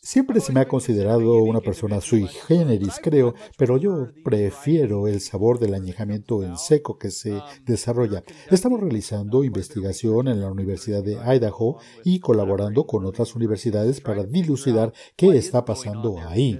Siempre 0.01 0.39
se 0.39 0.53
me 0.53 0.61
ha 0.61 0.67
considerado 0.67 1.43
una 1.43 1.59
persona 1.59 1.99
sui 1.99 2.25
generis, 2.25 3.01
creo, 3.03 3.33
pero 3.57 3.77
yo 3.77 4.07
prefiero 4.23 5.09
el 5.09 5.19
sabor 5.19 5.59
del 5.59 5.73
añejamiento 5.73 6.41
en 6.41 6.57
seco 6.57 6.97
que 6.97 7.11
se 7.11 7.41
desarrolla. 7.65 8.23
Estamos 8.49 8.79
realizando 8.79 9.43
investigación 9.43 10.29
en 10.29 10.39
la 10.39 10.49
Universidad 10.49 11.03
de 11.03 11.15
Idaho 11.15 11.79
y 12.05 12.21
colaborando 12.21 12.87
con 12.87 13.05
otras 13.05 13.35
universidades 13.35 13.99
para 13.99 14.23
dilucidar 14.23 14.93
qué 15.17 15.37
está 15.37 15.65
pasando 15.65 16.17
ahí. 16.19 16.57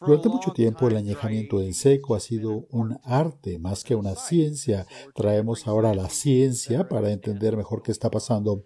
Durante 0.00 0.28
mucho 0.30 0.52
tiempo 0.52 0.88
el 0.88 0.96
añejamiento 0.96 1.60
en 1.60 1.74
seco 1.74 2.14
ha 2.14 2.20
sido 2.20 2.66
un 2.70 2.98
arte 3.04 3.58
más 3.58 3.84
que 3.84 3.94
una 3.94 4.14
ciencia. 4.14 4.86
Traemos 5.14 5.66
ahora 5.66 5.94
la 5.94 6.08
ciencia 6.08 6.88
para 6.88 7.12
entender 7.12 7.56
mejor 7.56 7.82
qué 7.82 7.92
está 7.92 8.10
pasando. 8.10 8.64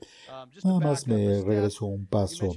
Nada 0.62 0.78
más 0.78 1.08
me 1.08 1.42
regreso 1.42 1.86
un 1.86 2.06
paso. 2.06 2.52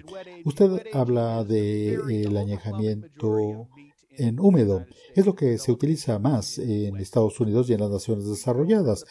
Usted 0.45 0.83
habla 0.93 1.43
de 1.43 1.95
el 1.95 2.37
añejamiento 2.37 3.67
en 4.11 4.39
húmedo. 4.39 4.85
Es 5.15 5.25
lo 5.25 5.35
que 5.35 5.57
se 5.57 5.71
utiliza 5.71 6.19
más 6.19 6.59
en 6.59 6.97
Estados 6.97 7.39
Unidos 7.39 7.69
y 7.69 7.73
en 7.73 7.79
las 7.79 7.89
naciones 7.89 8.27
desarrolladas. 8.27 9.05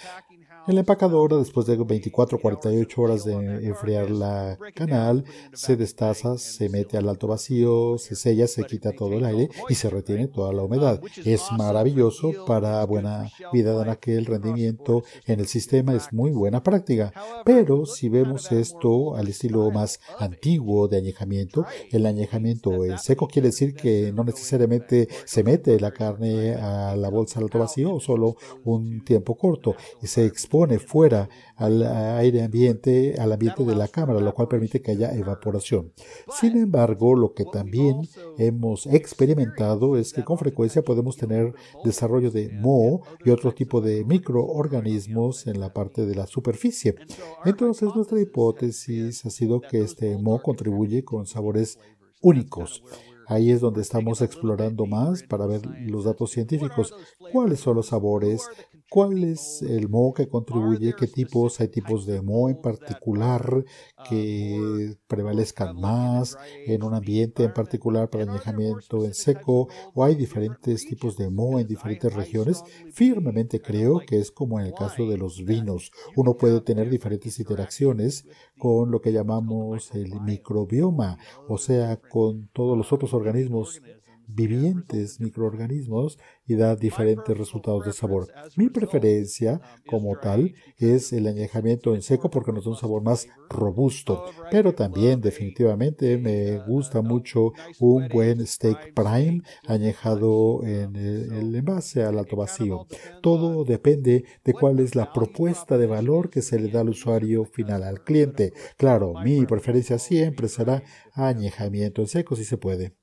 En 0.67 0.75
la 0.75 0.81
empacadora, 0.81 1.37
después 1.37 1.67
de 1.67 1.77
24 1.77 2.39
o 2.39 2.41
48 2.41 3.01
horas 3.01 3.25
de 3.25 3.35
enfriar 3.67 4.11
la 4.11 4.59
canal, 4.75 5.25
se 5.53 5.77
destaza, 5.77 6.39
se 6.39 6.69
mete 6.69 6.97
al 6.97 7.09
alto 7.09 7.29
vacío, 7.29 7.99
se 7.99 8.17
sella, 8.17 8.49
se 8.49 8.65
quita 8.65 8.91
todo 8.91 9.13
el 9.13 9.25
aire 9.25 9.49
y 9.69 9.75
se 9.75 9.89
retiene 9.89 10.27
toda 10.27 10.53
la 10.53 10.65
humedad. 10.65 11.01
Es 11.25 11.43
maravilloso 11.57 12.33
para 12.47 12.85
buena 12.85 13.31
vida 13.53 13.85
de 13.85 13.91
aquel 13.91 14.27
rendimiento 14.27 15.05
en 15.27 15.39
el 15.39 15.47
sistema, 15.47 15.95
es 15.95 16.13
muy 16.13 16.33
buena 16.33 16.65
práctica. 16.65 17.13
Pero 17.45 17.87
si 17.87 18.09
vemos 18.09 18.51
esto 18.51 19.15
al 19.15 19.29
estilo 19.29 19.71
más 19.71 20.01
antiguo 20.19 20.89
de 20.89 20.97
añejamiento, 20.97 21.65
el 21.93 22.07
añejamiento 22.07 22.85
en 22.85 22.99
seco 22.99 23.29
quiere 23.29 23.49
decir 23.49 23.75
que 23.75 24.11
no 24.13 24.25
necesariamente 24.25 25.09
se 25.27 25.45
mete 25.45 25.79
la 25.79 25.93
carne 25.93 26.55
a 26.55 26.97
la 26.97 27.09
bolsa 27.09 27.39
al 27.39 27.45
alto 27.45 27.61
vacío 27.61 28.01
solo 28.01 28.37
un 28.65 29.05
tiempo 29.05 29.37
corto 29.37 29.77
se 30.03 30.25
expone 30.25 30.56
fuera 30.79 31.29
al 31.57 31.83
aire 32.19 32.43
ambiente, 32.43 33.15
al 33.19 33.33
ambiente 33.33 33.65
de 33.65 33.75
la 33.75 33.89
cámara, 33.89 34.21
lo 34.21 34.35
cual 34.35 34.49
permite 34.49 34.81
que 34.81 34.93
haya 34.93 35.15
evaporación. 35.15 35.93
Sin 36.41 36.57
embargo, 36.57 37.15
lo 37.15 37.35
que 37.35 37.45
también 37.45 38.09
hemos 38.39 38.87
experimentado 38.87 39.97
es 39.97 40.13
que 40.13 40.25
con 40.25 40.39
frecuencia 40.39 40.83
podemos 40.83 41.17
tener 41.17 41.55
desarrollo 41.85 42.31
de 42.31 42.51
moho 42.51 43.03
y 43.25 43.31
otro 43.31 43.53
tipo 43.53 43.81
de 43.81 44.05
microorganismos 44.05 45.47
en 45.47 45.61
la 45.61 45.73
parte 45.73 46.07
de 46.07 46.15
la 46.15 46.27
superficie. 46.27 46.97
Entonces, 47.45 47.89
nuestra 47.95 48.21
hipótesis 48.21 49.25
ha 49.27 49.31
sido 49.31 49.61
que 49.61 49.81
este 49.81 50.17
moho 50.19 50.43
contribuye 50.43 51.05
con 51.05 51.27
sabores 51.27 51.79
únicos. 52.23 52.83
Ahí 53.29 53.51
es 53.51 53.61
donde 53.61 53.83
estamos 53.83 54.23
explorando 54.23 54.87
más 54.87 55.25
para 55.25 55.47
ver 55.47 55.63
los 55.81 56.05
datos 56.05 56.31
científicos. 56.31 56.95
¿Cuáles 57.33 57.59
son 57.59 57.77
los 57.77 57.89
sabores? 57.89 58.49
¿Cuál 58.89 59.25
es 59.25 59.63
el 59.63 59.89
moho 59.89 60.15
que 60.15 60.29
contribuye? 60.29 60.95
¿Qué 60.97 61.09
tipos? 61.09 61.61
¿Hay 61.61 61.69
tipos 61.69 62.07
de 62.07 62.23
moho 62.23 62.49
en 62.49 62.61
particular 62.61 63.65
que 64.09 64.97
prevalezcan 65.09 65.75
más 65.81 66.39
en 66.67 66.85
un 66.85 66.95
ambiente 66.95 67.43
en 67.43 67.53
particular 67.53 68.09
para 68.09 68.23
añejamiento 68.23 69.05
en 69.05 69.13
seco? 69.13 69.69
¿O 69.93 70.05
hay 70.05 70.15
diferentes 70.15 70.87
tipos 70.87 71.17
de 71.17 71.31
moho 71.31 71.59
en 71.59 71.67
diferentes 71.67 72.15
regiones? 72.15 72.63
Firmemente 72.93 73.61
creo 73.61 74.01
que 74.07 74.21
es 74.21 74.31
como 74.31 74.61
en 74.61 74.67
el 74.67 74.73
caso 74.73 75.05
de 75.09 75.19
los 75.19 75.45
vinos. 75.45 75.91
Uno 76.15 76.37
puede 76.37 76.61
tener 76.61 76.89
diferentes 76.89 77.41
interacciones 77.41 78.25
con 78.57 78.93
lo 78.93 79.01
que 79.01 79.13
llamamos 79.13 79.93
el 79.95 80.21
microbioma, 80.21 81.19
o 81.49 81.59
sea, 81.59 81.97
con 81.97 82.49
todos 82.53 82.79
los 82.79 82.93
otros 82.93 83.13
organismos 83.15 83.83
vivientes 84.29 85.21
microorganismos 85.21 86.19
y 86.47 86.55
da 86.55 86.77
diferentes 86.77 87.37
resultados 87.37 87.85
de 87.85 87.93
sabor. 87.93 88.29
Mi 88.57 88.69
preferencia 88.69 89.61
como 89.87 90.19
tal 90.19 90.55
es 90.79 91.13
el 91.13 91.27
añejamiento 91.27 91.95
en 91.95 92.03
seco 92.03 92.31
porque 92.31 92.53
nos 92.53 92.65
da 92.65 92.71
un 92.71 92.77
sabor 92.77 93.03
más 93.03 93.29
robusto, 93.49 94.25
pero 94.51 94.75
también 94.75 95.21
definitivamente 95.21 96.19
me 96.19 96.59
gusta 96.67 97.03
mucho 97.03 97.53
un 97.81 98.09
buen 98.09 98.47
steak 98.47 98.95
prime 98.95 99.43
añejado 99.67 100.65
en 100.65 100.97
el 100.97 101.55
envase 101.55 102.03
al 102.03 102.19
alto 102.19 102.37
vacío. 102.37 102.87
Todo 103.23 103.65
depende 103.65 104.25
de 104.45 104.53
cuál 104.53 104.81
es 104.81 104.95
la 104.95 105.13
propuesta 105.13 105.79
de 105.79 105.87
valor 105.87 106.31
que 106.31 106.43
se 106.43 106.59
le 106.59 106.69
da 106.69 106.81
al 106.81 106.91
usuario 106.91 107.45
final, 107.45 107.83
al 107.83 108.03
cliente. 108.03 108.53
Claro, 108.77 109.15
mi 109.25 109.47
preferencia 109.47 109.99
siempre 109.99 110.49
será 110.49 110.83
añejamiento 111.13 112.03
en 112.03 112.09
seco 112.09 112.37
si 112.37 112.45
se 112.45 112.59
puede. 112.59 112.95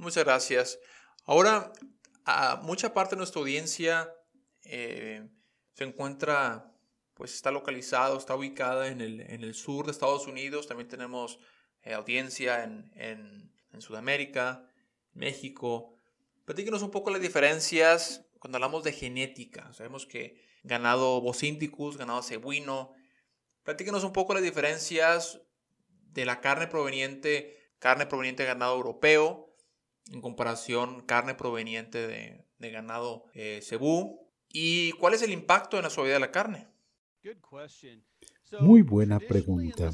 Muchas 0.00 0.24
gracias. 0.24 0.78
Ahora, 1.26 1.74
mucha 2.62 2.94
parte 2.94 3.16
de 3.16 3.18
nuestra 3.18 3.42
audiencia 3.42 4.10
eh, 4.64 5.28
se 5.74 5.84
encuentra, 5.84 6.74
pues 7.12 7.34
está 7.34 7.50
localizado, 7.50 8.16
está 8.16 8.34
ubicada 8.34 8.88
en 8.88 9.02
el, 9.02 9.20
en 9.20 9.44
el 9.44 9.52
sur 9.52 9.84
de 9.84 9.92
Estados 9.92 10.26
Unidos. 10.26 10.66
También 10.66 10.88
tenemos 10.88 11.38
eh, 11.82 11.92
audiencia 11.92 12.64
en, 12.64 12.90
en, 12.94 13.52
en, 13.74 13.82
Sudamérica, 13.82 14.66
México. 15.12 15.92
Platíquenos 16.46 16.80
un 16.80 16.90
poco 16.90 17.10
las 17.10 17.20
diferencias 17.20 18.24
cuando 18.38 18.56
hablamos 18.56 18.82
de 18.84 18.94
genética. 18.94 19.70
Sabemos 19.74 20.06
que 20.06 20.40
ganado 20.62 21.20
bocindicus, 21.20 21.98
ganado 21.98 22.22
cebuino. 22.22 22.94
Platíquenos 23.64 24.04
un 24.04 24.14
poco 24.14 24.32
las 24.32 24.42
diferencias 24.42 25.42
de 26.06 26.24
la 26.24 26.40
carne 26.40 26.68
proveniente, 26.68 27.74
carne 27.78 28.06
proveniente 28.06 28.44
de 28.44 28.48
ganado 28.48 28.74
europeo 28.76 29.49
en 30.10 30.20
comparación 30.20 31.00
carne 31.02 31.34
proveniente 31.34 32.06
de, 32.06 32.70
ganado 32.70 33.24
eh, 33.34 33.60
cebú? 33.62 34.28
¿Y 34.48 34.92
cuál 34.92 35.14
es 35.14 35.22
el 35.22 35.30
impacto 35.30 35.76
en 35.76 35.84
la 35.84 35.90
suavidad 35.90 36.16
de 36.16 36.20
la 36.20 36.32
carne? 36.32 36.68
Muy 38.58 38.82
buena 38.82 39.20
pregunta. 39.20 39.90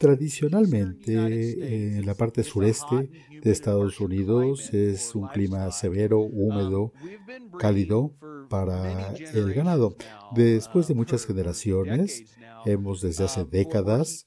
Tradicionalmente, 0.00 1.96
en 1.98 2.04
la 2.04 2.14
parte 2.14 2.42
sureste 2.42 3.08
de 3.42 3.50
Estados 3.50 4.00
Unidos 4.00 4.74
es 4.74 5.14
un 5.14 5.28
clima 5.28 5.70
severo, 5.70 6.20
húmedo, 6.20 6.92
cálido 7.58 8.16
para 8.48 9.14
el 9.14 9.54
ganado. 9.54 9.94
Después 10.32 10.88
de 10.88 10.94
muchas 10.94 11.24
generaciones, 11.24 12.24
hemos 12.64 13.00
desde 13.00 13.24
hace 13.24 13.44
décadas 13.44 14.24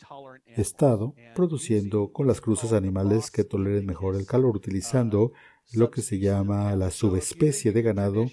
estado 0.57 1.15
produciendo 1.35 2.11
con 2.11 2.27
las 2.27 2.41
cruces 2.41 2.73
animales 2.73 3.31
que 3.31 3.43
toleren 3.43 3.85
mejor 3.85 4.15
el 4.15 4.25
calor 4.25 4.55
utilizando 4.55 5.31
lo 5.73 5.89
que 5.89 6.01
se 6.01 6.19
llama 6.19 6.75
la 6.75 6.91
subespecie 6.91 7.71
de 7.71 7.81
ganado 7.81 8.25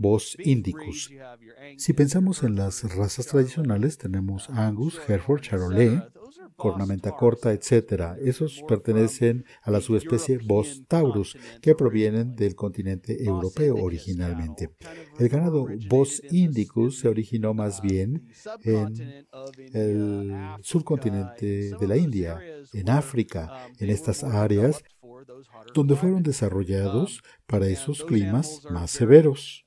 Bos 0.00 0.36
indicus. 0.38 1.10
Si 1.76 1.92
pensamos 1.92 2.42
en 2.44 2.54
las 2.54 2.94
razas 2.94 3.26
tradicionales, 3.26 3.98
tenemos 3.98 4.48
Angus, 4.50 5.00
Hereford, 5.08 5.40
Charolais, 5.40 6.00
cornamenta 6.58 7.12
corta, 7.12 7.52
etc. 7.52 8.18
Esos 8.20 8.62
pertenecen 8.66 9.44
a 9.62 9.70
la 9.70 9.80
subespecie 9.80 10.38
Bos 10.44 10.82
taurus, 10.88 11.38
que 11.62 11.74
provienen 11.76 12.34
del 12.34 12.56
continente 12.56 13.24
europeo 13.24 13.76
originalmente. 13.76 14.70
El 15.18 15.28
ganado 15.28 15.66
Bos 15.88 16.20
indicus 16.30 16.98
se 16.98 17.08
originó 17.08 17.54
más 17.54 17.80
bien 17.80 18.28
en 18.64 19.26
el 19.72 20.34
subcontinente 20.62 21.70
de 21.78 21.86
la 21.86 21.96
India, 21.96 22.40
en 22.72 22.90
África, 22.90 23.68
en 23.78 23.90
estas 23.90 24.24
áreas 24.24 24.82
donde 25.74 25.94
fueron 25.94 26.22
desarrollados 26.22 27.22
para 27.46 27.68
esos 27.68 28.04
climas 28.04 28.62
más 28.70 28.90
severos. 28.90 29.64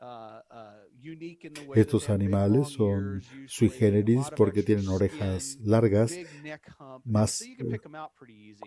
Estos 1.75 2.09
animales 2.09 2.67
son 2.69 3.21
sui 3.47 3.69
generis 3.69 4.27
porque 4.35 4.63
tienen 4.63 4.87
orejas 4.87 5.57
largas, 5.63 6.15
más 7.03 7.41
eh, 7.41 7.79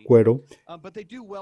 cuero, 0.05 0.43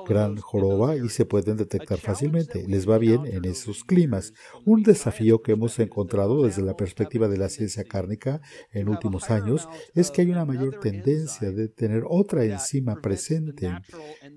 gran 0.07 0.37
joroba 0.37 0.97
y 0.97 1.09
se 1.09 1.25
pueden 1.25 1.57
detectar 1.57 1.99
fácilmente. 1.99 2.67
Les 2.67 2.89
va 2.89 2.99
bien 2.99 3.27
en 3.27 3.45
esos 3.45 3.85
climas. 3.85 4.33
Un 4.65 4.83
desafío 4.83 5.43
que 5.43 5.53
hemos 5.53 5.79
encontrado 5.79 6.45
desde 6.45 6.63
la 6.63 6.77
perspectiva 6.77 7.29
de 7.29 7.39
la 7.39 7.49
ciencia 7.49 7.85
cárnica 7.85 8.41
en 8.71 8.89
últimos 8.89 9.31
años 9.31 9.69
es 9.95 10.11
que 10.11 10.23
hay 10.23 10.31
una 10.31 10.45
mayor 10.45 10.81
tendencia 10.81 11.51
de 11.51 11.69
tener 11.69 12.05
otra 12.09 12.45
enzima 12.45 13.01
presente 13.01 13.71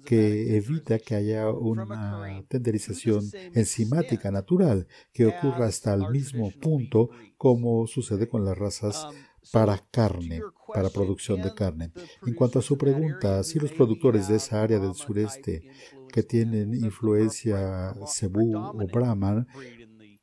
que 0.06 0.56
evita 0.58 1.00
que 1.00 1.16
haya 1.16 1.50
una 1.50 2.44
tenderización 2.48 3.24
enzimática 3.54 4.32
natural 4.32 4.88
que 5.12 5.26
ocurra 5.26 5.68
hasta 5.68 5.94
el 5.94 6.10
mismo 6.10 6.45
punto 6.52 7.10
como 7.38 7.88
sucede 7.88 8.28
con 8.28 8.46
las 8.46 8.58
razas 8.58 9.08
para 9.52 9.78
carne, 9.92 10.42
para 10.74 10.90
producción 10.90 11.42
de 11.42 11.54
carne. 11.54 11.92
En 12.26 12.34
cuanto 12.34 12.60
a 12.60 12.62
su 12.62 12.78
pregunta, 12.78 13.44
si 13.44 13.60
los 13.60 13.72
productores 13.72 14.28
de 14.28 14.38
esa 14.38 14.62
área 14.62 14.80
del 14.80 14.96
sureste 14.96 15.70
que 16.12 16.24
tienen 16.24 16.74
influencia 16.74 17.94
cebú 18.08 18.56
o 18.56 18.88
brahman, 18.88 19.48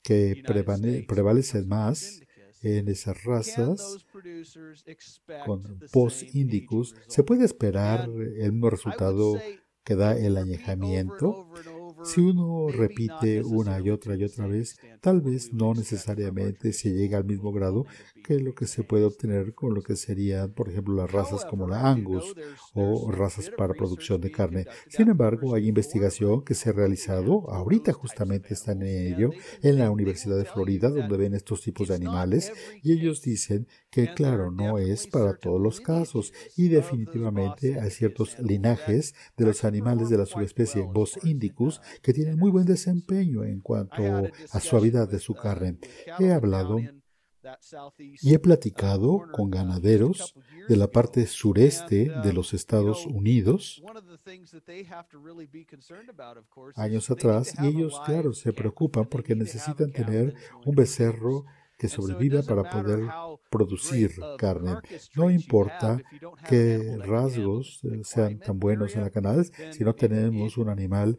que 0.02 0.42
prevalecen 1.06 1.68
más 1.68 2.20
en 2.62 2.88
esas 2.88 3.22
razas 3.24 4.04
con 5.46 5.80
post 5.92 6.22
indicus, 6.34 6.94
¿se 7.08 7.22
puede 7.22 7.44
esperar 7.44 8.08
el 8.08 8.52
mismo 8.52 8.70
resultado 8.70 9.38
que 9.84 9.96
da 9.96 10.16
el 10.16 10.36
añejamiento? 10.36 11.48
Si 12.04 12.20
uno 12.20 12.68
repite 12.68 13.42
una 13.42 13.80
y 13.80 13.90
otra 13.90 14.16
y 14.16 14.24
otra 14.24 14.46
vez, 14.46 14.76
tal 15.00 15.20
vez 15.20 15.52
no 15.52 15.74
necesariamente 15.74 16.72
se 16.72 16.90
llega 16.90 17.18
al 17.18 17.24
mismo 17.24 17.52
grado 17.52 17.86
que 18.24 18.38
lo 18.38 18.54
que 18.54 18.66
se 18.66 18.82
puede 18.82 19.04
obtener 19.04 19.54
con 19.54 19.74
lo 19.74 19.82
que 19.82 19.96
serían, 19.96 20.52
por 20.52 20.68
ejemplo, 20.68 20.94
las 20.94 21.10
razas 21.10 21.44
como 21.44 21.68
la 21.68 21.88
Angus 21.88 22.34
o 22.74 23.10
razas 23.10 23.50
para 23.50 23.74
producción 23.74 24.20
de 24.20 24.30
carne. 24.30 24.66
Sin 24.88 25.08
embargo, 25.08 25.54
hay 25.54 25.68
investigación 25.68 26.44
que 26.44 26.54
se 26.54 26.70
ha 26.70 26.72
realizado, 26.72 27.50
ahorita 27.50 27.92
justamente 27.92 28.54
están 28.54 28.82
en 28.82 29.14
ello, 29.14 29.30
en 29.62 29.78
la 29.78 29.90
Universidad 29.90 30.38
de 30.38 30.44
Florida, 30.44 30.88
donde 30.88 31.16
ven 31.16 31.34
estos 31.34 31.62
tipos 31.62 31.88
de 31.88 31.94
animales, 31.94 32.52
y 32.82 32.92
ellos 32.92 33.22
dicen 33.22 33.66
que, 33.92 34.14
claro, 34.14 34.50
no 34.50 34.78
es 34.78 35.06
para 35.06 35.36
todos 35.36 35.60
los 35.60 35.80
casos, 35.80 36.32
y 36.56 36.68
definitivamente 36.68 37.78
hay 37.78 37.90
ciertos 37.90 38.38
linajes 38.38 39.14
de 39.36 39.44
los 39.44 39.64
animales 39.64 40.08
de 40.08 40.16
la 40.16 40.24
subespecie 40.24 40.82
Bos 40.82 41.18
indicus 41.22 41.80
que 42.00 42.14
tienen 42.14 42.38
muy 42.38 42.50
buen 42.50 42.64
desempeño 42.64 43.44
en 43.44 43.60
cuanto 43.60 44.02
a 44.50 44.60
suavidad 44.60 45.08
de 45.10 45.18
su 45.18 45.34
carne. 45.34 45.78
He 46.18 46.32
hablado 46.32 46.78
y 48.22 48.34
he 48.34 48.38
platicado 48.38 49.24
con 49.32 49.50
ganaderos 49.50 50.34
de 50.68 50.76
la 50.76 50.88
parte 50.88 51.26
sureste 51.26 52.10
de 52.22 52.32
los 52.32 52.54
Estados 52.54 53.04
Unidos 53.04 53.82
años 56.76 57.10
atrás 57.10 57.52
y 57.60 57.66
ellos, 57.66 58.00
claro, 58.06 58.32
se 58.32 58.52
preocupan 58.52 59.06
porque 59.06 59.34
necesitan 59.34 59.90
tener 59.92 60.34
un 60.64 60.74
becerro 60.74 61.44
que 61.82 61.88
sobreviva 61.88 62.42
para 62.44 62.62
poder 62.70 63.00
producir 63.50 64.12
carne. 64.38 64.76
No 65.16 65.32
importa 65.32 66.00
qué 66.48 66.96
rasgos 66.98 67.80
eh, 67.82 68.02
sean 68.04 68.38
tan 68.38 68.60
buenos 68.60 68.94
en 68.94 69.02
la 69.02 69.10
canal, 69.10 69.44
si 69.72 69.82
no 69.82 69.92
tenemos 69.92 70.56
un 70.58 70.68
animal 70.68 71.18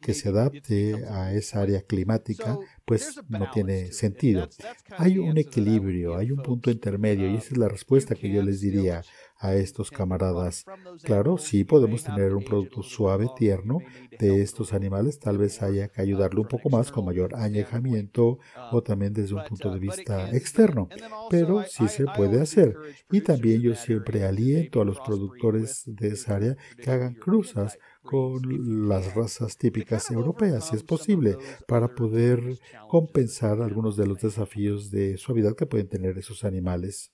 que 0.00 0.14
se 0.14 0.28
adapte 0.28 1.04
a 1.10 1.34
esa 1.34 1.62
área 1.62 1.82
climática, 1.82 2.56
pues 2.84 3.20
no 3.28 3.50
tiene 3.52 3.90
sentido. 3.90 4.48
Hay 4.96 5.18
un 5.18 5.36
equilibrio, 5.36 6.16
hay 6.16 6.30
un 6.30 6.42
punto 6.42 6.70
intermedio 6.70 7.28
y 7.28 7.34
esa 7.34 7.48
es 7.54 7.58
la 7.58 7.68
respuesta 7.68 8.14
que 8.14 8.30
yo 8.30 8.40
les 8.40 8.60
diría 8.60 9.02
a 9.44 9.54
estos 9.54 9.90
camaradas. 9.90 10.64
Claro, 11.02 11.36
sí 11.36 11.64
podemos 11.64 12.02
tener 12.02 12.34
un 12.34 12.42
producto 12.42 12.82
suave, 12.82 13.28
tierno 13.36 13.84
de 14.18 14.42
estos 14.42 14.72
animales, 14.72 15.18
tal 15.18 15.38
vez 15.38 15.60
haya 15.62 15.88
que 15.88 16.00
ayudarle 16.00 16.40
un 16.40 16.48
poco 16.48 16.70
más 16.70 16.90
con 16.90 17.04
mayor 17.04 17.34
añejamiento 17.34 18.38
o 18.70 18.82
también 18.82 19.12
desde 19.12 19.34
un 19.34 19.44
punto 19.44 19.70
de 19.70 19.80
vista 19.80 20.30
externo, 20.30 20.88
pero 21.28 21.64
sí 21.64 21.88
se 21.88 22.06
puede 22.06 22.40
hacer. 22.40 22.74
Y 23.10 23.20
también 23.20 23.60
yo 23.60 23.74
siempre 23.74 24.24
aliento 24.24 24.80
a 24.80 24.84
los 24.86 25.00
productores 25.00 25.82
de 25.86 26.08
esa 26.08 26.36
área 26.36 26.56
que 26.80 26.90
hagan 26.90 27.14
cruzas 27.14 27.78
con 28.02 28.88
las 28.88 29.14
razas 29.14 29.56
típicas 29.56 30.10
europeas, 30.10 30.68
si 30.68 30.76
es 30.76 30.82
posible, 30.84 31.38
para 31.66 31.94
poder 31.94 32.58
compensar 32.86 33.60
algunos 33.62 33.96
de 33.96 34.06
los 34.06 34.20
desafíos 34.20 34.90
de 34.90 35.16
suavidad 35.18 35.54
que 35.54 35.66
pueden 35.66 35.88
tener 35.88 36.18
esos 36.18 36.44
animales. 36.44 37.13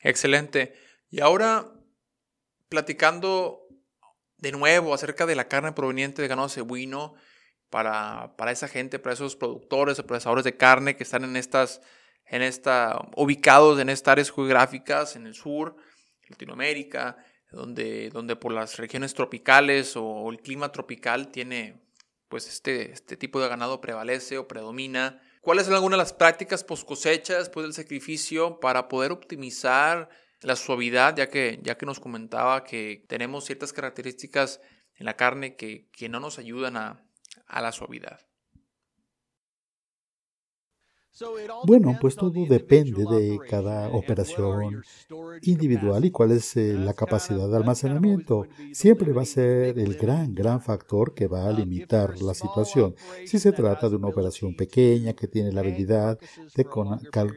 Excelente. 0.00 0.74
Y 1.10 1.20
ahora, 1.20 1.72
platicando 2.68 3.66
de 4.36 4.52
nuevo 4.52 4.94
acerca 4.94 5.26
de 5.26 5.34
la 5.34 5.48
carne 5.48 5.72
proveniente 5.72 6.22
de 6.22 6.28
ganado 6.28 6.48
cebuino, 6.48 7.14
para, 7.70 8.34
para 8.36 8.52
esa 8.52 8.68
gente, 8.68 8.98
para 8.98 9.14
esos 9.14 9.36
productores, 9.36 10.00
procesadores 10.02 10.44
de 10.44 10.56
carne 10.56 10.96
que 10.96 11.02
están 11.02 11.24
en 11.24 11.36
estas, 11.36 11.80
en 12.26 12.42
esta, 12.42 12.98
ubicados 13.16 13.78
en 13.80 13.90
estas 13.90 14.12
áreas 14.12 14.32
geográficas, 14.32 15.16
en 15.16 15.26
el 15.26 15.34
sur, 15.34 15.76
Latinoamérica, 16.28 17.16
donde, 17.50 18.10
donde 18.10 18.36
por 18.36 18.52
las 18.52 18.76
regiones 18.76 19.14
tropicales 19.14 19.94
o 19.96 20.30
el 20.30 20.38
clima 20.38 20.70
tropical 20.72 21.30
tiene, 21.30 21.82
pues 22.28 22.46
este, 22.46 22.92
este 22.92 23.16
tipo 23.16 23.40
de 23.40 23.48
ganado 23.48 23.80
prevalece 23.80 24.38
o 24.38 24.48
predomina. 24.48 25.22
¿Cuáles 25.48 25.64
son 25.64 25.76
algunas 25.76 25.96
de 25.96 26.02
las 26.02 26.12
prácticas 26.12 26.62
post 26.62 26.86
cosecha 26.86 27.38
después 27.38 27.64
del 27.64 27.72
sacrificio 27.72 28.60
para 28.60 28.86
poder 28.86 29.12
optimizar 29.12 30.10
la 30.42 30.56
suavidad, 30.56 31.16
ya 31.16 31.30
que, 31.30 31.58
ya 31.62 31.78
que 31.78 31.86
nos 31.86 32.00
comentaba 32.00 32.64
que 32.64 33.06
tenemos 33.08 33.46
ciertas 33.46 33.72
características 33.72 34.60
en 34.96 35.06
la 35.06 35.16
carne 35.16 35.56
que, 35.56 35.88
que 35.90 36.10
no 36.10 36.20
nos 36.20 36.38
ayudan 36.38 36.76
a, 36.76 37.02
a 37.46 37.62
la 37.62 37.72
suavidad? 37.72 38.27
Bueno, 41.64 41.96
pues 42.00 42.16
todo 42.16 42.32
depende 42.48 43.04
de 43.04 43.38
cada 43.48 43.88
operación 43.88 44.82
individual 45.42 46.04
y 46.04 46.10
cuál 46.10 46.32
es 46.32 46.56
eh, 46.56 46.74
la 46.74 46.94
capacidad 46.94 47.48
de 47.48 47.56
almacenamiento. 47.56 48.46
Siempre 48.72 49.12
va 49.12 49.22
a 49.22 49.26
ser 49.26 49.78
el 49.78 49.94
gran, 49.94 50.34
gran 50.34 50.60
factor 50.60 51.14
que 51.14 51.26
va 51.26 51.48
a 51.48 51.52
limitar 51.52 52.20
la 52.20 52.34
situación. 52.34 52.94
Si 53.26 53.38
se 53.38 53.52
trata 53.52 53.88
de 53.88 53.96
una 53.96 54.08
operación 54.08 54.54
pequeña 54.54 55.14
que 55.14 55.28
tiene 55.28 55.52
la 55.52 55.60
habilidad 55.60 56.18
de 56.54 56.64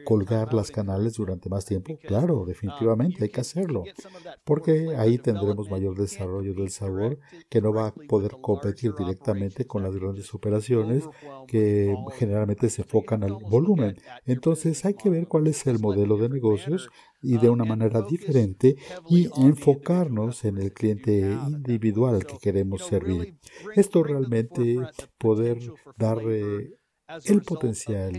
colgar 0.04 0.54
las 0.54 0.70
canales 0.70 1.14
durante 1.14 1.48
más 1.48 1.64
tiempo, 1.64 1.98
claro, 2.06 2.44
definitivamente 2.46 3.24
hay 3.24 3.30
que 3.30 3.40
hacerlo, 3.40 3.84
porque 4.44 4.94
ahí 4.96 5.18
tendremos 5.18 5.70
mayor 5.70 5.96
desarrollo 5.96 6.54
del 6.54 6.70
sabor 6.70 7.18
que 7.48 7.60
no 7.60 7.72
va 7.72 7.88
a 7.88 7.94
poder 7.94 8.36
competir 8.40 8.94
directamente 8.94 9.66
con 9.66 9.82
las 9.82 9.94
grandes 9.96 10.32
operaciones 10.34 11.04
que 11.46 11.94
generalmente 12.18 12.68
se 12.68 12.82
enfocan 12.82 13.24
al 13.24 13.32
volumen 13.32 13.71
entonces 14.24 14.84
hay 14.84 14.94
que 14.94 15.10
ver 15.10 15.26
cuál 15.26 15.46
es 15.46 15.66
el 15.66 15.78
modelo 15.78 16.16
de 16.16 16.28
negocios 16.28 16.88
y 17.20 17.38
de 17.38 17.50
una 17.50 17.64
manera 17.64 18.02
diferente 18.02 18.76
y 19.08 19.28
enfocarnos 19.40 20.44
en 20.44 20.58
el 20.58 20.72
cliente 20.72 21.38
individual 21.48 22.16
al 22.16 22.26
que 22.26 22.38
queremos 22.38 22.84
servir. 22.86 23.36
Esto 23.76 24.02
realmente 24.02 24.78
poder 25.18 25.58
dar 25.96 26.18
el 27.24 27.42
potencial, 27.42 28.14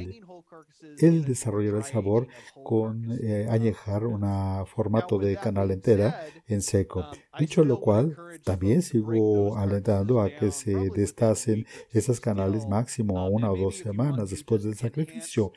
el 0.99 1.25
desarrollar 1.25 1.75
el 1.75 1.83
sabor 1.83 2.27
con 2.63 3.11
eh, 3.21 3.47
añejar 3.49 4.05
un 4.05 4.23
formato 4.65 5.17
de 5.17 5.37
canal 5.37 5.71
entera 5.71 6.25
en 6.47 6.61
seco. 6.61 7.05
Dicho 7.39 7.63
lo 7.63 7.79
cual, 7.79 8.15
también 8.43 8.81
sigo 8.81 9.57
alentando 9.57 10.21
a 10.21 10.29
que 10.29 10.51
se 10.51 10.89
destacen 10.91 11.65
esas 11.91 12.19
canales 12.19 12.67
máximo 12.67 13.19
a 13.19 13.29
una 13.29 13.51
o 13.51 13.57
dos 13.57 13.77
semanas 13.77 14.29
después 14.29 14.63
del 14.63 14.75
sacrificio 14.75 15.51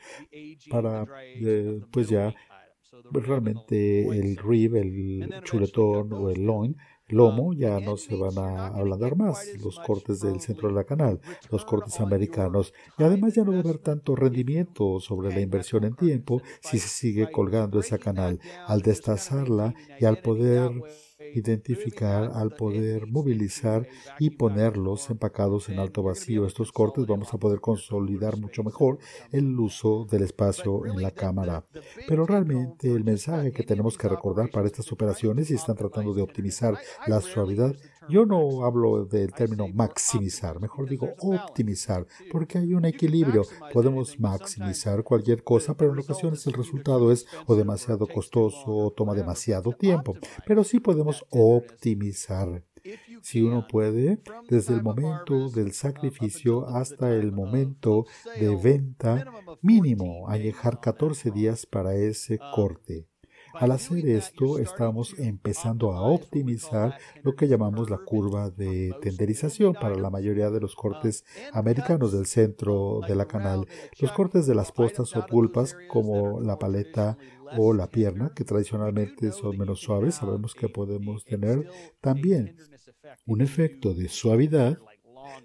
para 0.69 1.05
eh, 1.35 1.81
pues 1.91 2.09
ya 2.09 2.33
realmente 3.11 4.07
el 4.07 4.37
rib, 4.37 4.75
el 4.75 5.41
chuletón 5.43 6.11
o 6.13 6.29
el 6.29 6.41
loin 6.43 6.75
lomo 7.07 7.53
ya 7.53 7.79
no 7.79 7.97
se 7.97 8.15
van 8.15 8.37
a 8.37 8.67
ablandar 8.67 9.15
más, 9.15 9.45
los 9.63 9.79
cortes 9.79 10.19
del 10.19 10.39
centro 10.41 10.69
de 10.69 10.75
la 10.75 10.83
canal, 10.83 11.19
los 11.51 11.65
cortes 11.65 11.99
americanos, 11.99 12.73
y 12.97 13.03
además 13.03 13.33
ya 13.35 13.43
no 13.43 13.51
va 13.51 13.57
a 13.57 13.61
haber 13.61 13.77
tanto 13.79 14.15
rendimiento 14.15 14.99
sobre 14.99 15.33
la 15.33 15.41
inversión 15.41 15.83
en 15.85 15.95
tiempo 15.95 16.41
si 16.61 16.79
se 16.79 16.87
sigue 16.87 17.31
colgando 17.31 17.79
esa 17.79 17.97
canal. 17.97 18.39
Al 18.65 18.81
destazarla 18.81 19.73
y 19.99 20.05
al 20.05 20.19
poder 20.21 20.71
identificar, 21.33 22.31
al 22.33 22.51
poder 22.51 23.07
movilizar 23.07 23.87
y 24.19 24.31
ponerlos 24.31 25.09
empacados 25.09 25.69
en 25.69 25.79
alto 25.79 26.03
vacío 26.03 26.45
estos 26.45 26.71
cortes, 26.71 27.05
vamos 27.05 27.33
a 27.33 27.37
poder 27.37 27.59
consolidar 27.59 28.37
mucho 28.37 28.63
mejor 28.63 28.99
el 29.31 29.59
uso 29.59 30.05
del 30.09 30.23
espacio 30.23 30.85
en 30.85 31.01
la 31.01 31.11
cámara. 31.11 31.65
Pero 32.07 32.25
realmente 32.25 32.91
el 32.91 33.03
mensaje 33.03 33.51
que 33.51 33.63
tenemos 33.63 33.97
que 33.97 34.09
recordar 34.09 34.49
para 34.49 34.67
estas 34.67 34.91
operaciones, 34.91 35.47
si 35.47 35.55
están 35.55 35.75
tratando 35.75 36.13
de 36.13 36.21
optimizar 36.21 36.77
la 37.05 37.21
suavidad, 37.21 37.75
yo 38.09 38.25
no 38.25 38.63
hablo 38.65 39.05
del 39.05 39.33
término 39.33 39.67
maximizar, 39.67 40.59
mejor 40.59 40.89
digo 40.89 41.09
optimizar, 41.19 42.05
porque 42.31 42.57
hay 42.57 42.73
un 42.73 42.85
equilibrio. 42.85 43.43
Podemos 43.73 44.19
maximizar 44.19 45.03
cualquier 45.03 45.43
cosa, 45.43 45.75
pero 45.75 45.93
en 45.93 45.99
ocasiones 45.99 46.45
el 46.47 46.53
resultado 46.53 47.11
es 47.11 47.25
o 47.45 47.55
demasiado 47.55 48.07
costoso 48.07 48.65
o 48.67 48.91
toma 48.91 49.13
demasiado 49.13 49.71
tiempo. 49.71 50.15
Pero 50.45 50.63
sí 50.63 50.79
podemos 50.79 51.25
optimizar. 51.29 52.63
Si 53.21 53.41
uno 53.41 53.67
puede, 53.67 54.21
desde 54.49 54.73
el 54.73 54.81
momento 54.81 55.49
del 55.49 55.73
sacrificio 55.73 56.67
hasta 56.67 57.13
el 57.13 57.31
momento 57.31 58.05
de 58.39 58.55
venta, 58.55 59.25
mínimo 59.61 60.29
añejar 60.29 60.79
14 60.79 61.31
días 61.31 61.65
para 61.65 61.95
ese 61.95 62.39
corte. 62.55 63.07
Al 63.59 63.71
hacer 63.71 64.07
esto, 64.07 64.59
estamos 64.59 65.17
empezando 65.17 65.91
a 65.91 66.01
optimizar 66.01 66.97
lo 67.23 67.35
que 67.35 67.47
llamamos 67.47 67.89
la 67.89 67.97
curva 67.97 68.49
de 68.49 68.93
tenderización 69.01 69.73
para 69.73 69.95
la 69.95 70.09
mayoría 70.09 70.49
de 70.49 70.59
los 70.59 70.75
cortes 70.75 71.25
americanos 71.53 72.11
del 72.11 72.25
centro 72.27 73.01
de 73.07 73.15
la 73.15 73.25
canal. 73.25 73.67
Los 73.99 74.11
cortes 74.11 74.45
de 74.45 74.55
las 74.55 74.71
postas 74.71 75.15
o 75.15 75.25
pulpas, 75.25 75.75
como 75.87 76.39
la 76.39 76.59
paleta 76.59 77.17
o 77.57 77.73
la 77.73 77.87
pierna, 77.87 78.31
que 78.35 78.43
tradicionalmente 78.43 79.31
son 79.31 79.57
menos 79.57 79.79
suaves, 79.79 80.15
sabemos 80.15 80.53
que 80.53 80.69
podemos 80.69 81.23
tener 81.25 81.67
también 81.99 82.55
un 83.25 83.41
efecto 83.41 83.93
de 83.93 84.09
suavidad 84.09 84.77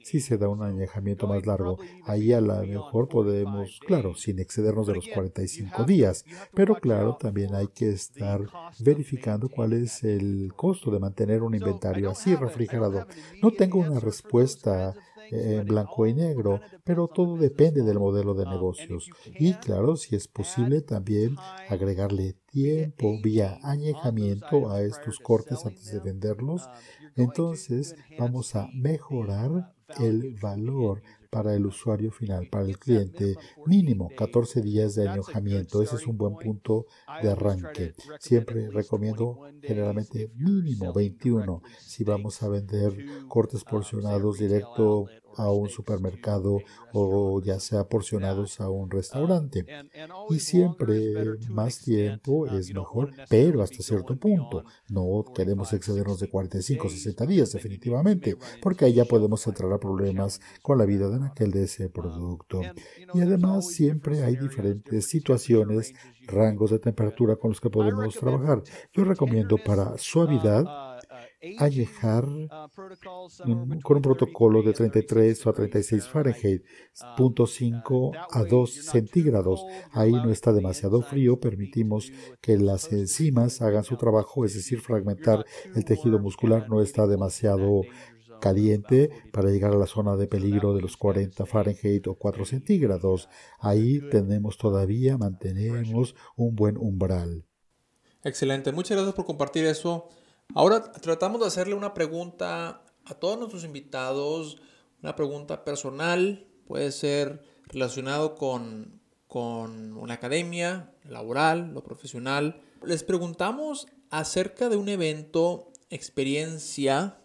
si 0.03 0.21
se 0.21 0.39
da 0.39 0.49
un 0.49 0.63
añejamiento 0.63 1.27
más 1.27 1.47
largo. 1.47 1.79
Ahí 2.05 2.33
a 2.33 2.41
lo 2.41 2.63
mejor 2.63 3.09
podemos, 3.09 3.81
claro, 3.87 4.15
sin 4.15 4.39
excedernos 4.39 4.87
de 4.87 4.95
los 4.95 5.09
45 5.09 5.85
días, 5.85 6.25
pero 6.55 6.75
claro, 6.77 7.17
también 7.17 7.55
hay 7.55 7.69
que 7.69 7.91
estar 7.91 8.41
verificando 8.81 9.49
cuál 9.49 9.73
es 9.73 10.05
el 10.05 10.53
costo 10.57 10.91
de 10.91 11.01
mantener 11.01 11.43
un 11.43 11.55
inventario 11.55 12.11
así 12.11 12.35
refrigerado. 12.35 13.07
No 13.43 13.51
tengo 13.51 13.79
una 13.79 14.01
respuesta 14.01 14.95
en 15.31 15.67
blanco 15.67 16.07
y 16.07 16.15
negro, 16.15 16.61
pero 16.85 17.09
todo 17.09 17.37
depende 17.37 17.83
del 17.83 17.99
modelo 17.99 18.35
de 18.35 18.45
negocios. 18.45 19.09
Y 19.39 19.55
claro, 19.55 19.97
si 19.97 20.15
es 20.15 20.29
posible 20.29 20.83
también 20.83 21.37
agregarle 21.69 22.37
tiempo 22.51 23.19
vía 23.23 23.59
añejamiento 23.63 24.71
a 24.71 24.83
estos 24.83 25.19
cortes 25.19 25.65
antes 25.65 25.91
de 25.91 26.01
venderlos, 26.01 26.69
entonces 27.17 27.95
vamos 28.19 28.55
a 28.55 28.69
mejorar 28.73 29.75
el 30.01 30.35
valor 30.41 31.03
para 31.31 31.55
el 31.55 31.65
usuario 31.65 32.11
final, 32.11 32.49
para 32.51 32.67
el 32.67 32.79
cliente, 32.79 33.37
mínimo 33.67 34.11
14 34.15 34.61
días 34.61 34.95
de 34.95 35.09
añejamiento. 35.09 35.83
Ese 35.83 35.97
es 35.97 36.07
un 36.07 36.19
buen 36.19 36.35
punto 36.37 36.85
de 37.23 37.31
arranque. 37.31 37.95
Siempre 38.21 38.69
recomiendo 38.71 39.39
generalmente 39.63 40.31
mínimo 40.35 40.93
21 40.93 41.63
si 41.79 42.05
vamos 42.05 42.43
a 42.43 42.49
vender 42.49 42.93
cortes 43.29 43.65
porcionados 43.65 44.39
directo 44.39 45.07
a 45.37 45.51
un 45.51 45.69
supermercado 45.69 46.59
o 46.93 47.41
ya 47.43 47.59
sea 47.61 47.85
porcionados 47.85 48.61
a 48.61 48.69
un 48.69 48.91
restaurante. 48.91 49.65
Y 50.31 50.39
siempre 50.39 51.15
más 51.49 51.81
tiempo 51.81 52.47
es 52.47 52.73
mejor, 52.75 53.13
pero 53.29 53.63
hasta 53.63 53.83
cierto 53.83 54.17
punto. 54.17 54.65
No 54.89 55.25
queremos 55.35 55.73
excedernos 55.73 56.21
de 56.21 56.29
45 56.29 56.87
o 56.87 56.91
60 56.91 57.27
días 57.27 57.53
definitivamente, 57.53 58.37
porque 58.61 58.85
ahí 58.85 58.95
ya 58.95 59.05
podemos 59.05 59.47
entrar 59.47 59.73
a 59.73 59.79
problemas 59.79 60.41
con 60.63 60.79
la 60.79 60.85
vida 60.85 61.09
de 61.09 61.27
aquel 61.27 61.51
de 61.51 61.65
ese 61.65 61.89
producto. 61.89 62.61
Y 63.15 63.21
además 63.21 63.69
siempre 63.69 64.23
hay 64.25 64.37
diferentes 64.37 65.07
situaciones, 65.07 65.95
rangos 66.27 66.71
de 66.71 66.79
temperatura 66.79 67.37
con 67.37 67.51
los 67.51 67.61
que 67.61 67.71
podemos 67.71 68.15
trabajar. 68.15 68.63
Yo 68.93 69.05
recomiendo 69.05 69.57
para 69.59 69.97
suavidad 69.99 70.92
allejar 71.59 72.25
con 73.83 73.97
un 73.97 74.03
protocolo 74.03 74.63
de 74.63 74.73
33 74.73 75.47
a 75.47 75.53
36 75.53 76.09
Fahrenheit, 76.09 76.63
0.5 77.17 78.13
a 78.31 78.45
2 78.45 78.73
centígrados. 78.73 79.65
Ahí 79.93 80.13
no 80.13 80.31
está 80.31 80.53
demasiado 80.53 81.03
frío, 81.03 81.41
permitimos 81.41 82.13
que 82.41 82.57
las 82.57 82.93
enzimas 82.93 83.61
hagan 83.63 83.85
su 83.85 83.97
trabajo, 83.97 84.45
es 84.45 84.55
decir, 84.55 84.81
fragmentar 84.81 85.45
el 85.75 85.85
tejido 85.85 86.19
muscular 86.19 86.69
no 86.69 86.81
está 86.81 87.07
demasiado 87.07 87.83
caliente 88.41 89.11
para 89.33 89.51
llegar 89.51 89.73
a 89.73 89.79
la 89.79 89.87
zona 89.87 90.17
de 90.17 90.27
peligro 90.27 90.75
de 90.75 90.83
los 90.83 90.97
40 90.97 91.47
Fahrenheit 91.47 92.07
o 92.09 92.17
4 92.17 92.45
centígrados. 92.45 93.29
Ahí 93.61 94.01
tenemos 94.11 94.59
todavía, 94.59 95.17
mantenemos 95.17 96.15
un 96.37 96.55
buen 96.57 96.77
umbral. 96.77 97.45
Excelente, 98.25 98.73
muchas 98.73 98.97
gracias 98.97 99.15
por 99.15 99.25
compartir 99.25 99.65
eso. 99.65 100.09
Ahora 100.55 100.93
tratamos 100.93 101.41
de 101.41 101.47
hacerle 101.47 101.75
una 101.75 101.95
pregunta 101.95 102.85
a 103.05 103.15
todos 103.15 103.39
nuestros 103.39 103.65
invitados, 103.65 104.59
una 105.03 105.17
pregunta 105.17 105.65
personal, 105.65 106.47
puede 106.67 106.93
ser 106.93 107.43
relacionado 107.69 108.35
con, 108.35 109.01
con 109.29 109.97
una 109.97 110.15
academia, 110.15 110.93
laboral, 111.05 111.73
lo 111.73 111.83
profesional. 111.83 112.61
Les 112.85 113.03
preguntamos 113.03 113.87
acerca 114.11 114.69
de 114.69 114.77
un 114.77 114.91
evento, 114.91 115.73
experiencia 115.89 117.19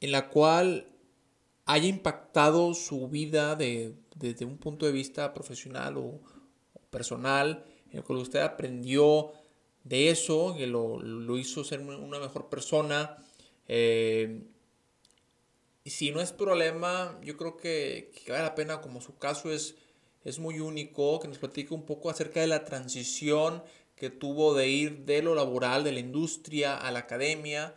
en 0.00 0.12
la 0.12 0.28
cual 0.28 0.92
haya 1.64 1.88
impactado 1.88 2.74
su 2.74 3.08
vida 3.08 3.56
desde 3.56 4.44
un 4.44 4.58
punto 4.58 4.84
de 4.84 4.92
vista 4.92 5.32
profesional 5.32 5.96
o, 5.96 6.20
personal, 6.90 7.64
en 7.90 7.98
el 7.98 8.04
que 8.04 8.12
usted 8.12 8.40
aprendió 8.40 9.32
de 9.86 10.10
eso, 10.10 10.54
que 10.56 10.66
lo, 10.66 11.38
hizo 11.38 11.62
ser 11.62 11.80
una 11.80 12.18
mejor 12.18 12.48
persona. 12.48 13.16
Eh, 13.68 14.42
y 15.84 15.90
si 15.90 16.10
no 16.10 16.20
es 16.20 16.32
problema, 16.32 17.16
yo 17.22 17.36
creo 17.36 17.56
que, 17.56 18.10
vale 18.28 18.42
la 18.42 18.56
pena, 18.56 18.80
como 18.80 19.00
su 19.00 19.16
caso 19.16 19.52
es, 19.52 19.76
es 20.24 20.40
muy 20.40 20.58
único, 20.58 21.20
que 21.20 21.28
nos 21.28 21.38
platique 21.38 21.72
un 21.72 21.86
poco 21.86 22.10
acerca 22.10 22.40
de 22.40 22.48
la 22.48 22.64
transición 22.64 23.62
que 23.94 24.10
tuvo 24.10 24.54
de 24.54 24.68
ir 24.68 25.04
de 25.04 25.22
lo 25.22 25.36
laboral, 25.36 25.84
de 25.84 25.92
la 25.92 26.00
industria 26.00 26.76
a 26.76 26.90
la 26.90 27.00
academia, 27.00 27.76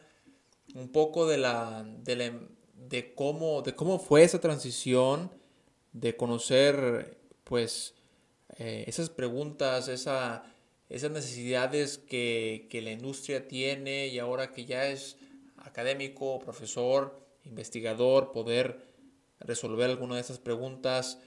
un 0.74 0.92
poco 0.92 1.28
de 1.28 1.38
la, 1.38 1.84
de, 1.84 3.14
cómo, 3.14 3.62
de 3.62 3.76
cómo 3.76 4.00
fue 4.00 4.24
esa 4.24 4.42
transición, 4.42 5.32
de 5.94 6.18
conocer 6.18 7.20
pues 7.44 7.94
eh, 8.58 8.84
esas 8.88 9.12
preguntas, 9.12 9.88
esa, 9.88 10.44
esas 10.90 11.12
necesidades 11.12 12.00
que, 12.00 12.68
la 12.84 12.92
industria 12.92 13.48
tiene 13.48 14.08
y 14.08 14.20
ahora 14.20 14.52
que 14.52 14.66
ya 14.66 14.88
es 14.88 15.18
académico, 15.58 16.40
profesor, 16.40 17.26
investigador, 17.44 18.32
poder 18.32 18.90
resolver 19.40 19.90
alguna 19.90 20.16
de 20.16 20.22
esas 20.22 20.40
preguntas. 20.40 21.22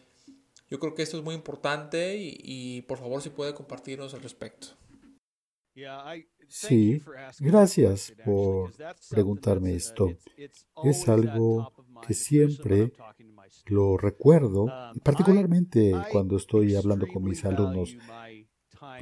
Yo 0.68 0.80
creo 0.80 0.94
que 0.94 1.02
esto 1.02 1.16
es 1.16 1.24
muy 1.24 1.34
importante 1.34 2.16
y, 2.18 2.82
por 2.82 2.98
favor 2.98 3.22
si 3.22 3.30
puede 3.30 3.54
compartirnos 3.54 4.14
al 4.14 4.22
respecto. 4.22 4.68
Sí, 6.48 7.00
gracias 7.40 8.12
por 8.24 8.72
preguntarme 9.08 9.74
esto. 9.74 10.10
Es 10.84 11.08
algo 11.08 11.72
que 12.06 12.14
siempre 12.14 12.92
lo 13.66 13.96
recuerdo, 13.96 14.66
particularmente 15.02 15.92
cuando 16.10 16.36
estoy 16.36 16.74
hablando 16.74 17.06
con 17.06 17.22
mis 17.24 17.44
alumnos. 17.44 17.96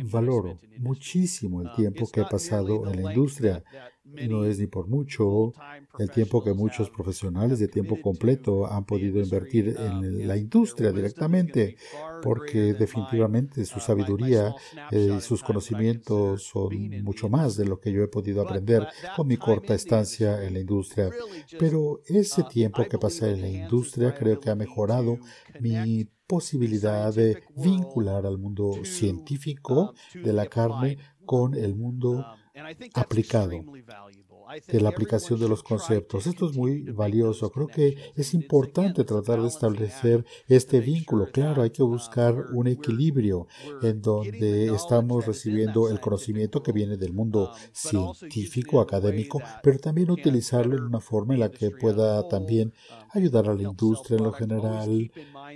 Valoro 0.05 0.59
muchísimo 0.79 1.63
el 1.63 1.73
tiempo 1.75 2.09
que 2.11 2.23
he 2.23 2.25
pasado 2.25 2.91
en 2.91 3.03
la 3.03 3.11
industria. 3.13 3.63
No 4.05 4.45
es 4.45 4.59
ni 4.59 4.67
por 4.67 4.89
mucho 4.89 5.53
el 5.99 6.11
tiempo 6.11 6.43
que 6.43 6.53
muchos 6.53 6.91
profesionales 6.91 7.59
de 7.59 7.69
tiempo 7.69 8.01
completo 8.01 8.67
han 8.67 8.85
podido 8.85 9.21
invertir 9.21 9.77
en 9.79 10.27
la 10.27 10.37
industria 10.37 10.91
directamente, 10.91 11.77
porque 12.23 12.75
definitivamente 12.75 13.65
su 13.65 13.79
sabiduría 13.79 14.55
y 14.91 14.97
eh, 14.97 15.21
sus 15.21 15.43
conocimientos 15.43 16.45
son 16.45 17.03
mucho 17.05 17.29
más 17.29 17.57
de 17.57 17.67
lo 17.67 17.79
que 17.79 17.93
yo 17.93 18.03
he 18.03 18.09
podido 18.09 18.43
aprender 18.43 18.87
con 19.17 19.29
mi 19.29 19.37
corta 19.37 19.75
estancia 19.75 20.43
en 20.45 20.55
la 20.55 20.61
industria. 20.61 21.11
Pero 21.59 22.01
ese 22.07 22.43
tiempo 22.45 22.85
que 22.89 22.99
pasé 22.99 23.33
en 23.33 23.43
la 23.43 23.49
industria 23.49 24.15
creo 24.15 24.41
que 24.41 24.51
ha 24.51 24.57
mejorado 24.57 25.19
mi 25.61 26.09
posibilidad 26.31 27.13
de 27.13 27.43
vincular 27.57 28.25
al 28.25 28.39
mundo 28.39 28.85
científico 28.85 29.95
de 30.15 30.33
la 30.33 30.47
carne 30.47 30.97
con 31.27 31.55
el 31.55 31.75
mundo 31.75 32.25
aplicado 32.95 33.51
de 34.67 34.81
la 34.81 34.89
aplicación 34.89 35.39
de 35.39 35.49
los 35.49 35.63
conceptos. 35.63 36.27
Esto 36.27 36.51
es 36.51 36.57
muy 36.57 36.83
valioso. 36.83 37.51
Creo 37.51 37.69
que 37.69 37.97
es 38.17 38.35
importante 38.35 39.05
tratar 39.05 39.41
de 39.41 39.49
establecer 39.49 40.25
este 40.49 40.81
vínculo. 40.81 41.31
Claro, 41.31 41.63
hay 41.63 41.71
que 41.71 41.83
buscar 41.83 42.35
un 42.53 42.67
equilibrio 42.67 43.47
en 43.83 44.03
donde 44.03 44.75
estamos 44.75 45.27
recibiendo 45.27 45.89
el 45.89 46.01
conocimiento 46.01 46.63
que 46.63 46.73
viene 46.73 46.97
del 46.97 47.13
mundo 47.13 47.53
científico, 47.73 48.81
académico, 48.81 49.41
pero 49.63 49.79
también 49.79 50.11
utilizarlo 50.11 50.77
en 50.77 50.83
una 50.85 51.01
forma 51.01 51.35
en 51.35 51.41
la 51.41 51.51
que 51.51 51.71
pueda 51.71 52.27
también 52.29 52.73
ayudar 53.13 53.49
a 53.49 53.55
la 53.55 53.63
industria 53.63 54.19
en 54.19 54.25
lo 54.25 54.33
general, 54.33 55.11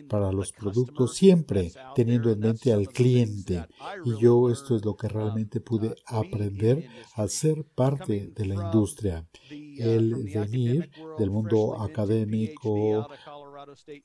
para 0.09 0.33
los 0.33 0.53
productos, 0.53 1.14
siempre 1.14 1.73
teniendo 1.95 2.31
en 2.31 2.40
mente 2.40 2.73
al 2.73 2.88
cliente. 2.88 3.67
Y 4.05 4.17
yo 4.21 4.51
esto 4.51 4.77
es 4.77 4.85
lo 4.85 4.97
que 4.97 5.09
realmente 5.09 5.61
pude 5.61 5.95
aprender 6.07 6.88
al 7.14 7.29
ser 7.29 7.64
parte 7.75 8.33
de 8.35 8.47
la 8.47 8.55
industria. 8.55 9.27
El 9.51 10.14
venir 10.33 10.90
del 11.19 11.31
mundo 11.31 11.81
académico, 11.81 13.09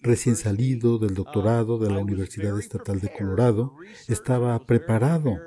recién 0.01 0.35
salido 0.35 0.97
del 0.97 1.13
doctorado 1.13 1.77
de 1.77 1.89
la 1.89 1.99
Universidad 1.99 2.57
Estatal 2.57 2.99
de 2.99 3.11
Colorado, 3.11 3.73
estaba 4.07 4.57
preparado 4.59 5.37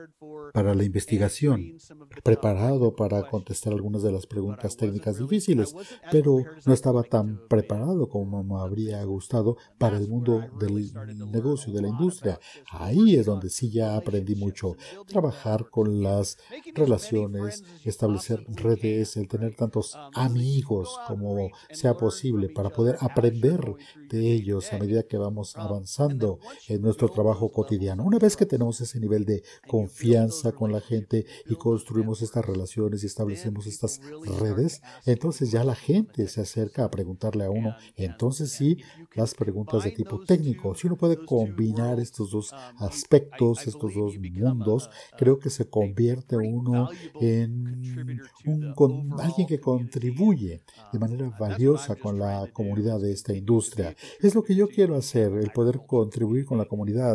para 0.53 0.75
la 0.75 0.85
investigación, 0.85 1.79
preparado 2.22 2.94
para 2.94 3.22
contestar 3.29 3.72
algunas 3.72 4.03
de 4.03 4.12
las 4.12 4.27
preguntas 4.27 4.77
técnicas 4.77 5.18
difíciles, 5.18 5.75
pero 6.11 6.44
no 6.66 6.72
estaba 6.72 7.03
tan 7.03 7.40
preparado 7.48 8.09
como 8.09 8.42
me 8.42 8.61
habría 8.61 9.03
gustado 9.05 9.57
para 9.79 9.96
el 9.96 10.09
mundo 10.09 10.42
del 10.59 10.92
negocio, 11.31 11.72
de 11.72 11.83
la 11.83 11.88
industria. 11.88 12.38
Ahí 12.70 13.16
es 13.16 13.27
donde 13.27 13.51
sí 13.51 13.70
ya 13.70 13.96
aprendí 13.96 14.35
mucho. 14.35 14.77
Trabajar 15.07 15.68
con 15.70 16.03
las 16.03 16.38
relaciones, 16.75 17.64
establecer 17.85 18.44
redes, 18.48 19.16
el 19.16 19.29
tener 19.29 19.55
tantos 19.55 19.96
amigos 20.14 20.98
como 21.07 21.51
sea 21.70 21.94
posible 21.96 22.48
para 22.48 22.70
poder 22.70 22.96
aprender 23.01 23.61
de 24.09 24.33
ellos 24.33 24.72
a 24.72 24.79
medida 24.79 25.03
que 25.03 25.16
vamos 25.16 25.57
avanzando 25.57 26.38
en 26.68 26.83
nuestro 26.83 27.09
trabajo 27.09 27.51
cotidiano. 27.51 28.05
Una 28.05 28.18
vez 28.18 28.37
que 28.37 28.46
tenemos 28.46 28.81
ese 28.81 29.01
nivel 29.01 29.25
de 29.25 29.42
confianza, 29.66 30.53
con 30.53 30.72
la 30.72 30.81
gente 30.81 31.27
y 31.46 31.55
construimos 32.03 32.23
estas 32.23 32.45
relaciones 32.45 33.03
y 33.03 33.07
establecemos 33.07 33.67
estas 33.67 34.01
redes, 34.41 34.83
entonces 35.07 35.51
ya 35.51 35.65
la 35.65 35.75
gente 35.75 36.27
se 36.29 36.41
acerca 36.41 36.85
a 36.85 36.91
preguntarle 36.91 37.45
a 37.45 37.51
uno. 37.51 37.75
Entonces 37.97 38.51
sí, 38.51 38.79
las 39.15 39.35
preguntas 39.35 39.85
de 39.85 39.93
tipo 39.93 40.21
técnico. 40.25 40.75
Si 40.75 40.87
uno 40.87 40.97
puede 40.97 41.25
combinar 41.25 42.01
estos 42.01 42.31
dos 42.31 42.53
aspectos, 42.79 43.67
estos 43.67 43.95
dos 43.95 44.19
mundos, 44.19 44.91
creo 45.17 45.38
que 45.38 45.51
se 45.51 45.69
convierte 45.69 46.37
uno 46.37 46.88
en 47.21 48.21
un, 48.47 49.21
alguien 49.21 49.47
que 49.47 49.61
contribuye 49.61 50.62
de 50.93 50.99
manera 50.99 51.31
valiosa 51.38 51.97
con 51.97 52.19
la 52.19 52.49
comunidad 52.53 53.01
de 53.01 53.12
esta 53.12 53.33
industria. 53.33 53.95
Es 54.21 54.35
lo 54.35 54.43
que 54.43 54.55
yo 54.55 54.69
quiero 54.69 54.97
hacer, 54.97 55.33
el 55.33 55.51
poder 55.51 55.81
contribuir 55.87 56.45
con 56.45 56.59
la 56.59 56.65
comunidad 56.65 57.15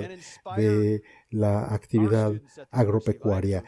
de 0.56 1.02
la 1.30 1.73
actividad 1.73 2.34
agropecuaria. 2.71 3.63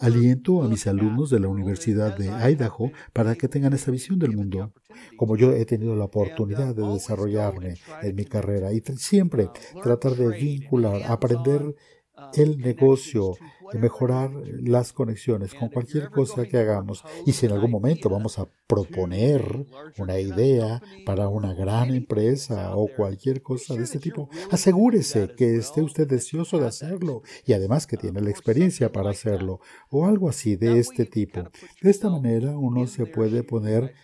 Aliento 0.00 0.62
a 0.62 0.68
mis 0.68 0.86
alumnos 0.86 1.30
de 1.30 1.40
la 1.40 1.48
Universidad 1.48 2.16
de 2.16 2.28
Idaho 2.28 2.90
para 3.12 3.34
que 3.34 3.48
tengan 3.48 3.72
esa 3.72 3.90
visión 3.90 4.18
del 4.18 4.36
mundo, 4.36 4.72
como 5.16 5.36
yo 5.36 5.52
he 5.52 5.64
tenido 5.64 5.96
la 5.96 6.04
oportunidad 6.04 6.74
de 6.74 6.86
desarrollarme 6.86 7.74
en 8.02 8.14
mi 8.14 8.24
carrera 8.24 8.72
y 8.72 8.82
siempre 8.96 9.50
tratar 9.82 10.12
de 10.12 10.28
vincular, 10.28 11.02
aprender 11.06 11.74
el 12.34 12.58
negocio 12.58 13.34
mejorar 13.72 14.30
las 14.62 14.92
conexiones 14.92 15.54
con 15.54 15.68
cualquier 15.68 16.10
cosa 16.10 16.46
que 16.46 16.58
hagamos. 16.58 17.04
Y 17.26 17.32
si 17.32 17.46
en 17.46 17.52
algún 17.52 17.70
momento 17.70 18.08
vamos 18.08 18.38
a 18.38 18.46
proponer 18.66 19.66
una 19.98 20.18
idea 20.18 20.82
para 21.04 21.28
una 21.28 21.54
gran 21.54 21.94
empresa 21.94 22.76
o 22.76 22.88
cualquier 22.88 23.42
cosa 23.42 23.74
de 23.74 23.84
este 23.84 23.98
tipo, 23.98 24.28
asegúrese 24.50 25.34
que 25.36 25.56
esté 25.56 25.82
usted 25.82 26.06
deseoso 26.06 26.58
de 26.58 26.66
hacerlo 26.66 27.22
y 27.46 27.52
además 27.52 27.86
que 27.86 27.96
tiene 27.96 28.20
la 28.20 28.30
experiencia 28.30 28.92
para 28.92 29.10
hacerlo 29.10 29.60
o 29.90 30.06
algo 30.06 30.28
así 30.28 30.56
de 30.56 30.78
este 30.78 31.04
tipo. 31.04 31.42
De 31.82 31.90
esta 31.90 32.10
manera 32.10 32.56
uno 32.56 32.86
se 32.86 33.06
puede 33.06 33.42
poner 33.42 33.94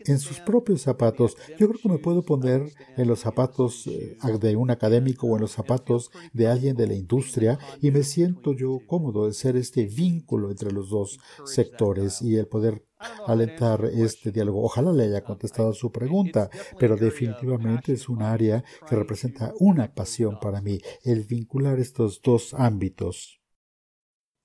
en 0.00 0.18
sus 0.18 0.40
propios 0.40 0.82
zapatos. 0.82 1.36
Yo 1.58 1.68
creo 1.68 1.80
que 1.80 1.88
me 1.88 1.98
puedo 1.98 2.22
poner 2.22 2.62
en 2.96 3.08
los 3.08 3.20
zapatos 3.20 3.86
eh, 3.86 4.16
de 4.40 4.56
un 4.56 4.70
académico 4.70 5.26
o 5.26 5.36
en 5.36 5.42
los 5.42 5.52
zapatos 5.52 6.10
de 6.32 6.48
alguien 6.48 6.76
de 6.76 6.86
la 6.86 6.94
industria 6.94 7.43
y 7.80 7.90
me 7.90 8.02
siento 8.02 8.52
yo 8.52 8.80
cómodo 8.86 9.26
de 9.26 9.32
ser 9.32 9.56
este 9.56 9.86
vínculo 9.86 10.50
entre 10.50 10.72
los 10.72 10.90
dos 10.90 11.18
sectores 11.44 12.22
y 12.22 12.36
el 12.36 12.46
poder 12.46 12.84
alentar 13.26 13.84
este 13.84 14.30
diálogo. 14.30 14.64
Ojalá 14.64 14.92
le 14.92 15.04
haya 15.04 15.22
contestado 15.22 15.72
su 15.72 15.92
pregunta, 15.92 16.48
pero 16.78 16.96
definitivamente 16.96 17.92
es 17.92 18.08
un 18.08 18.22
área 18.22 18.64
que 18.88 18.96
representa 18.96 19.52
una 19.58 19.92
pasión 19.92 20.38
para 20.40 20.60
mí, 20.60 20.80
el 21.02 21.24
vincular 21.24 21.78
estos 21.78 22.20
dos 22.22 22.54
ámbitos. 22.54 23.40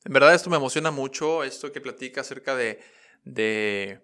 En 0.05 0.13
verdad 0.13 0.33
esto 0.33 0.49
me 0.49 0.57
emociona 0.57 0.91
mucho, 0.91 1.43
esto 1.43 1.71
que 1.71 1.81
platica 1.81 2.21
acerca 2.21 2.55
de, 2.55 2.79
de, 3.23 4.01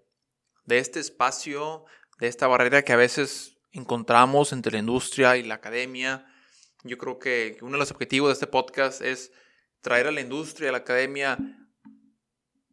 este 0.68 1.00
espacio, 1.00 1.84
de 2.18 2.28
esta 2.28 2.46
barrera 2.46 2.82
que 2.82 2.92
a 2.92 2.96
veces 2.96 3.58
encontramos 3.72 4.52
entre 4.52 4.72
la 4.72 4.78
industria 4.78 5.36
y 5.36 5.42
la 5.42 5.54
academia. 5.54 6.26
Yo 6.86 6.98
creo 6.98 7.18
que 7.18 7.58
uno 7.62 7.72
de 7.72 7.78
los 7.78 7.90
objetivos 7.90 8.28
de 8.28 8.34
este 8.34 8.46
podcast 8.46 9.02
es 9.02 9.32
traer 9.80 10.06
a 10.06 10.10
la 10.12 10.20
industria, 10.20 10.70
a 10.70 10.72
la 10.72 10.78
academia, 10.78 11.38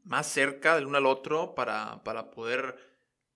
más 0.03 0.27
cerca 0.27 0.75
del 0.75 0.85
uno 0.85 0.97
al 0.97 1.05
otro 1.05 1.55
para, 1.55 2.03
para 2.03 2.31
poder, 2.31 2.75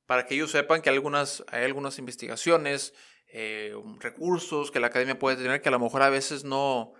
para 0.05 0.25
que 0.25 0.35
ellos 0.35 0.51
sepan 0.51 0.81
que 0.81 0.89
hay 0.89 0.95
algunas, 0.95 1.43
hay 1.47 1.63
algunas 1.63 1.97
investigaciones, 1.99 2.93
eh, 3.29 3.73
recursos 3.99 4.71
que 4.71 4.79
la 4.79 4.87
academia 4.87 5.19
puede 5.19 5.37
tener 5.37 5.61
que 5.61 5.69
a 5.69 5.71
lo 5.71 5.79
mejor 5.79 6.01
a 6.01 6.09
veces 6.09 6.43
no, 6.43 6.93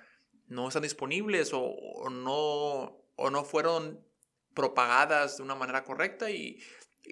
no 0.48 0.68
están 0.68 0.84
disponibles 0.84 1.52
o, 1.54 2.10
no, 2.10 3.06
o 3.16 3.30
no 3.30 3.44
fueron 3.46 4.06
propagadas 4.54 5.38
de 5.38 5.44
una 5.44 5.56
manera 5.56 5.84
correcta 5.84 6.30
y, 6.30 6.60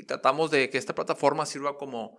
tratamos 0.07 0.51
de 0.51 0.69
que 0.69 0.77
esta 0.77 0.93
plataforma 0.93 1.45
sirva 1.45 1.77
como, 1.77 2.17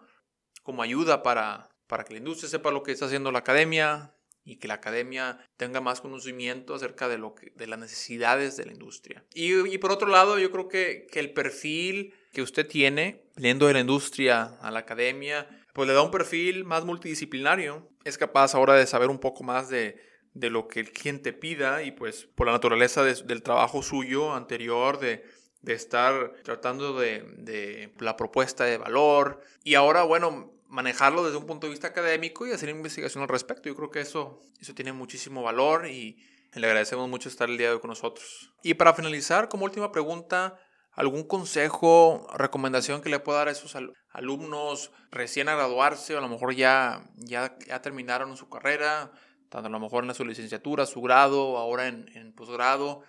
como 0.62 0.82
ayuda 0.82 1.22
para, 1.22 1.68
para 1.87 2.04
que 2.04 2.14
la 2.14 2.20
industria 2.20 2.48
sepa 2.48 2.70
lo 2.70 2.82
que 2.82 2.92
está 2.92 3.04
haciendo 3.04 3.30
la 3.30 3.40
academia, 3.40 4.15
y 4.46 4.56
que 4.56 4.68
la 4.68 4.74
academia 4.74 5.38
tenga 5.56 5.80
más 5.80 6.00
conocimiento 6.00 6.74
acerca 6.74 7.09
de, 7.09 7.18
lo 7.18 7.35
de 7.56 7.66
las 7.66 7.78
necesidades 7.80 8.56
de 8.56 8.64
la 8.64 8.72
industria. 8.72 9.24
Y, 9.35 9.76
por 9.78 9.90
otro 9.90 10.09
lado, 10.09 10.38
yo 10.38 10.52
creo 10.52 10.68
que, 10.68 11.09
el 11.12 11.32
perfil 11.32 12.14
que 12.32 12.42
usted 12.42 12.66
tiene, 12.66 13.24
yendo 13.37 13.66
de 13.66 13.72
la 13.72 13.80
industria 13.80 14.56
a 14.61 14.70
la 14.70 14.78
academia, 14.78 15.48
pues 15.74 15.88
le 15.88 15.94
da 15.94 16.02
un 16.02 16.12
perfil 16.12 16.64
más 16.64 16.85
multidisciplinario. 16.85 17.90
Es 18.04 18.16
capaz 18.16 18.54
ahora 18.54 18.74
de 18.74 18.87
saber 18.87 19.11
un 19.11 19.18
poco 19.18 19.42
más 19.42 19.68
de, 19.68 20.00
de 20.32 20.48
lo 20.48 20.68
que 20.68 20.80
el 20.80 20.92
cliente 20.92 21.32
pida 21.32 21.82
y 21.82 21.90
pues 21.90 22.28
por 22.37 22.46
la 22.46 22.52
naturaleza 22.52 23.02
del 23.02 23.42
trabajo 23.42 23.82
suyo 23.82 24.32
anterior, 24.32 25.00
de, 25.00 25.24
de 25.62 25.72
estar 25.72 26.35
tratando 26.44 26.96
de, 26.98 27.24
de 27.38 27.92
la 27.98 28.16
propuesta 28.16 28.64
de 28.64 28.78
valor. 28.78 29.40
Y 29.64 29.74
ahora, 29.74 30.04
bueno, 30.04 30.56
manejarlo 30.68 31.24
desde 31.24 31.38
un 31.38 31.46
punto 31.46 31.66
de 31.66 31.72
vista 31.72 31.88
académico 31.88 32.46
y 32.46 32.52
hacer 32.52 32.68
investigación 32.68 33.22
al 33.22 33.29
respecto. 33.29 33.68
Yo 33.68 33.76
creo 33.76 33.90
que 33.90 34.00
eso, 34.00 34.40
eso 34.61 34.74
tiene 34.74 34.92
muchísimo 34.92 35.42
valor 35.42 35.87
y 35.87 36.18
le 36.55 36.66
agradecemos 36.66 37.09
mucho 37.09 37.29
estar 37.29 37.48
el 37.48 37.59
día 37.59 37.68
de 37.68 37.74
hoy 37.74 37.81
con 37.81 37.90
nosotros. 37.90 38.52
Y 38.62 38.74
para 38.74 38.94
finalizar, 38.94 39.48
como 39.48 39.64
última 39.64 39.92
pregunta, 39.92 40.59
¿algún 40.92 41.24
consejo, 41.24 42.26
recomendación 42.35 43.02
que 43.02 43.11
le 43.11 43.20
pueda 43.20 43.38
dar 43.38 43.48
a 43.48 43.52
esos 43.52 43.76
alumnos 44.11 44.90
recién 45.11 45.48
a 45.48 45.55
graduarse 45.55 46.14
o 46.14 46.18
a 46.18 46.22
lo 46.22 46.29
mejor 46.29 46.55
ya, 46.55 47.05
ya, 47.16 47.57
ya 47.66 47.83
terminaron 47.83 48.37
su 48.37 48.48
carrera, 48.48 49.12
tanto 49.50 49.68
a 49.68 49.70
lo 49.70 49.81
mejor 49.81 50.05
en 50.05 50.14
su 50.14 50.24
licenciatura, 50.24 50.87
su 50.87 51.02
grado, 51.02 51.59
ahora 51.59 51.88
en, 51.88 52.11
en 52.14 52.33
posgrado? 52.33 53.02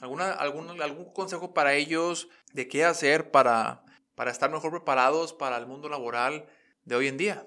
¿Alguna, 0.00 0.32
algún, 0.32 0.80
¿Algún 0.80 1.12
consejo 1.12 1.52
para 1.52 1.74
ellos 1.74 2.28
de 2.52 2.68
qué 2.68 2.84
hacer 2.84 3.30
para, 3.30 3.84
para 4.14 4.30
estar 4.30 4.50
mejor 4.50 4.70
preparados 4.70 5.32
para 5.32 5.56
el 5.56 5.66
mundo 5.66 5.88
laboral? 5.88 6.46
De 6.84 6.94
hoy 6.94 7.08
en 7.08 7.16
día. 7.16 7.46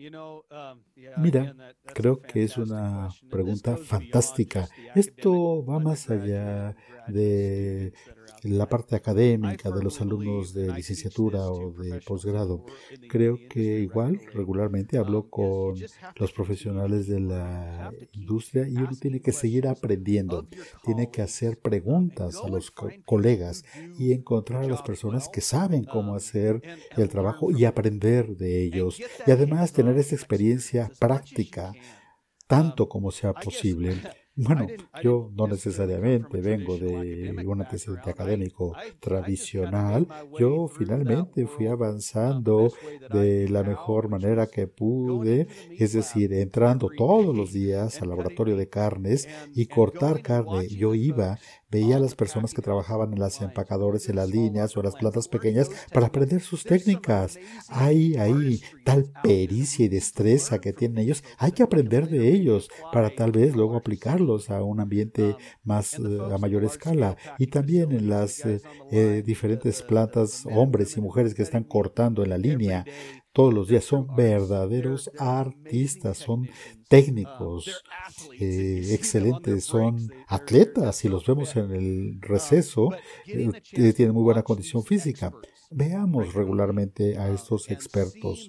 Um, 0.00 0.82
Mira, 1.18 1.54
creo 1.92 2.22
que 2.22 2.44
es 2.44 2.56
una 2.56 3.10
pregunta 3.28 3.76
fantástica. 3.76 4.66
Esto 4.94 5.62
va 5.62 5.78
más 5.78 6.08
allá 6.08 6.74
de 7.10 7.92
la 8.42 8.68
parte 8.68 8.96
académica 8.96 9.70
de 9.70 9.82
los 9.82 10.00
alumnos 10.00 10.54
de 10.54 10.72
licenciatura 10.72 11.46
o 11.50 11.72
de 11.72 12.00
posgrado. 12.00 12.64
Creo 13.08 13.38
que 13.48 13.80
igual 13.80 14.20
regularmente 14.32 14.98
hablo 14.98 15.28
con 15.28 15.74
los 16.16 16.32
profesionales 16.32 17.06
de 17.06 17.20
la 17.20 17.92
industria 18.12 18.68
y 18.68 18.76
uno 18.76 18.96
tiene 18.98 19.20
que 19.20 19.32
seguir 19.32 19.68
aprendiendo, 19.68 20.48
tiene 20.84 21.10
que 21.10 21.22
hacer 21.22 21.58
preguntas 21.58 22.36
a 22.42 22.48
los 22.48 22.70
colegas 23.04 23.64
y 23.98 24.12
encontrar 24.12 24.64
a 24.64 24.68
las 24.68 24.82
personas 24.82 25.28
que 25.28 25.40
saben 25.40 25.84
cómo 25.84 26.14
hacer 26.14 26.62
el 26.96 27.08
trabajo 27.08 27.50
y 27.50 27.64
aprender 27.64 28.36
de 28.36 28.64
ellos 28.64 29.00
y 29.26 29.30
además 29.30 29.72
tener 29.72 29.98
esa 29.98 30.14
experiencia 30.14 30.90
práctica 30.98 31.72
tanto 32.46 32.88
como 32.88 33.10
sea 33.10 33.32
posible. 33.32 33.94
Bueno, 34.36 34.72
yo 35.02 35.30
no 35.34 35.46
necesariamente 35.48 36.40
vengo 36.40 36.78
de 36.78 37.42
un 37.44 37.60
antecedente 37.60 38.08
académico 38.10 38.78
tradicional. 39.00 40.08
Yo 40.34 40.68
finalmente 40.68 41.46
fui 41.46 41.66
avanzando 41.66 42.72
de 43.08 43.48
la 43.48 43.64
mejor 43.64 44.08
manera 44.08 44.46
que 44.46 44.66
pude, 44.66 45.46
es 45.76 45.92
decir, 45.92 46.32
entrando 46.32 46.88
todos 46.90 47.34
los 47.36 47.52
días 47.52 48.00
al 48.00 48.08
laboratorio 48.08 48.56
de 48.56 48.68
carnes 48.68 49.28
y 49.52 49.66
cortar 49.66 50.22
carne. 50.22 50.68
Yo 50.68 50.94
iba 50.94 51.38
Veía 51.70 51.96
a 51.96 52.00
las 52.00 52.14
personas 52.14 52.52
que 52.52 52.62
trabajaban 52.62 53.12
en 53.12 53.20
las 53.20 53.40
empacadores, 53.40 54.08
en 54.08 54.16
las 54.16 54.28
líneas 54.28 54.76
o 54.76 54.80
en 54.80 54.86
las 54.86 54.96
plantas 54.96 55.28
pequeñas 55.28 55.70
para 55.92 56.06
aprender 56.06 56.40
sus 56.40 56.64
técnicas. 56.64 57.38
Hay 57.68 58.16
ahí 58.16 58.60
tal 58.84 59.12
pericia 59.22 59.84
y 59.84 59.88
destreza 59.88 60.58
que 60.58 60.72
tienen 60.72 60.98
ellos. 60.98 61.22
Hay 61.38 61.52
que 61.52 61.62
aprender 61.62 62.08
de 62.08 62.28
ellos 62.28 62.68
para 62.92 63.10
tal 63.14 63.30
vez 63.30 63.54
luego 63.54 63.76
aplicarlos 63.76 64.50
a 64.50 64.62
un 64.62 64.80
ambiente 64.80 65.36
más 65.62 65.94
eh, 65.94 66.18
a 66.32 66.38
mayor 66.38 66.64
escala. 66.64 67.16
Y 67.38 67.46
también 67.46 67.92
en 67.92 68.08
las 68.08 68.44
eh, 68.44 68.60
eh, 68.90 69.22
diferentes 69.24 69.82
plantas, 69.82 70.44
hombres 70.46 70.96
y 70.96 71.00
mujeres 71.00 71.34
que 71.34 71.42
están 71.42 71.64
cortando 71.64 72.24
en 72.24 72.30
la 72.30 72.38
línea 72.38 72.84
todos 73.32 73.52
los 73.52 73.68
días. 73.68 73.84
Son 73.84 74.06
verdaderos 74.14 75.10
artistas, 75.18 76.18
son 76.18 76.48
técnicos 76.88 77.82
eh, 78.38 78.88
excelentes, 78.92 79.64
son 79.64 80.10
atletas. 80.26 80.96
Si 80.96 81.08
los 81.08 81.26
vemos 81.26 81.54
en 81.56 81.70
el 81.70 82.20
receso, 82.20 82.90
eh, 83.26 83.92
tienen 83.94 84.14
muy 84.14 84.22
buena 84.22 84.42
condición 84.42 84.82
física. 84.84 85.32
Veamos 85.70 86.34
regularmente 86.34 87.16
a 87.16 87.30
estos 87.30 87.70
expertos. 87.70 88.48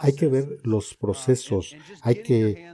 Hay 0.00 0.14
que 0.14 0.26
ver 0.28 0.58
los 0.62 0.94
procesos, 0.94 1.76
hay 2.00 2.22
que 2.22 2.72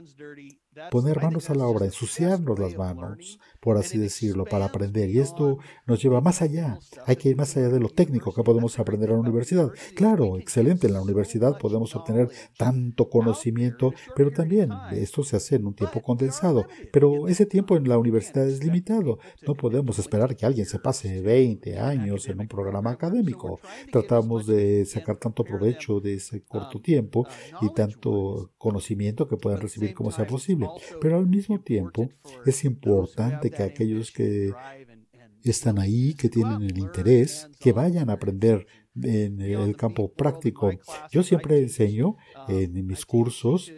poner 0.89 1.21
manos 1.21 1.49
a 1.49 1.55
la 1.55 1.67
obra, 1.67 1.85
ensuciarnos 1.85 2.57
las 2.57 2.77
manos, 2.77 3.39
por 3.59 3.77
así 3.77 3.97
decirlo, 3.97 4.45
para 4.45 4.65
aprender. 4.65 5.09
Y 5.09 5.19
esto 5.19 5.57
nos 5.85 6.01
lleva 6.01 6.21
más 6.21 6.41
allá. 6.41 6.79
Hay 7.05 7.15
que 7.15 7.29
ir 7.29 7.37
más 7.37 7.55
allá 7.57 7.69
de 7.69 7.79
lo 7.79 7.89
técnico 7.89 8.33
que 8.33 8.43
podemos 8.43 8.77
aprender 8.79 9.09
en 9.09 9.15
la 9.15 9.21
universidad. 9.21 9.71
Claro, 9.95 10.37
excelente, 10.37 10.87
en 10.87 10.93
la 10.93 11.01
universidad 11.01 11.57
podemos 11.57 11.95
obtener 11.95 12.29
tanto 12.57 13.09
conocimiento, 13.09 13.93
pero 14.15 14.31
también 14.31 14.69
esto 14.91 15.23
se 15.23 15.35
hace 15.35 15.55
en 15.55 15.67
un 15.67 15.73
tiempo 15.73 16.01
condensado. 16.01 16.65
Pero 16.91 17.27
ese 17.27 17.45
tiempo 17.45 17.75
en 17.75 17.87
la 17.87 17.97
universidad 17.97 18.47
es 18.47 18.63
limitado. 18.63 19.19
No 19.45 19.55
podemos 19.55 19.99
esperar 19.99 20.35
que 20.35 20.45
alguien 20.45 20.65
se 20.65 20.79
pase 20.79 21.21
20 21.21 21.79
años 21.79 22.27
en 22.27 22.39
un 22.39 22.47
programa 22.47 22.91
académico. 22.91 23.59
Tratamos 23.91 24.45
de 24.47 24.85
sacar 24.85 25.17
tanto 25.17 25.43
provecho 25.43 25.99
de 25.99 26.15
ese 26.15 26.43
corto 26.43 26.81
tiempo 26.81 27.27
y 27.61 27.73
tanto 27.73 28.51
conocimiento 28.57 29.27
que 29.27 29.37
puedan 29.37 29.61
recibir 29.61 29.93
como 29.93 30.11
sea 30.11 30.25
posible. 30.25 30.67
Pero 31.01 31.17
al 31.17 31.27
mismo 31.27 31.59
tiempo 31.59 32.09
es 32.45 32.63
importante 32.63 33.48
que 33.51 33.63
aquellos 33.63 34.11
que 34.11 34.53
están 35.43 35.79
ahí, 35.79 36.13
que 36.15 36.29
tienen 36.29 36.63
el 36.63 36.77
interés, 36.77 37.49
que 37.59 37.71
vayan 37.71 38.09
a 38.09 38.13
aprender 38.13 38.67
en 39.01 39.41
el 39.41 39.75
campo 39.75 40.11
práctico. 40.11 40.71
Yo 41.11 41.23
siempre 41.23 41.59
enseño 41.59 42.15
en 42.47 42.85
mis 42.85 43.05
cursos, 43.05 43.71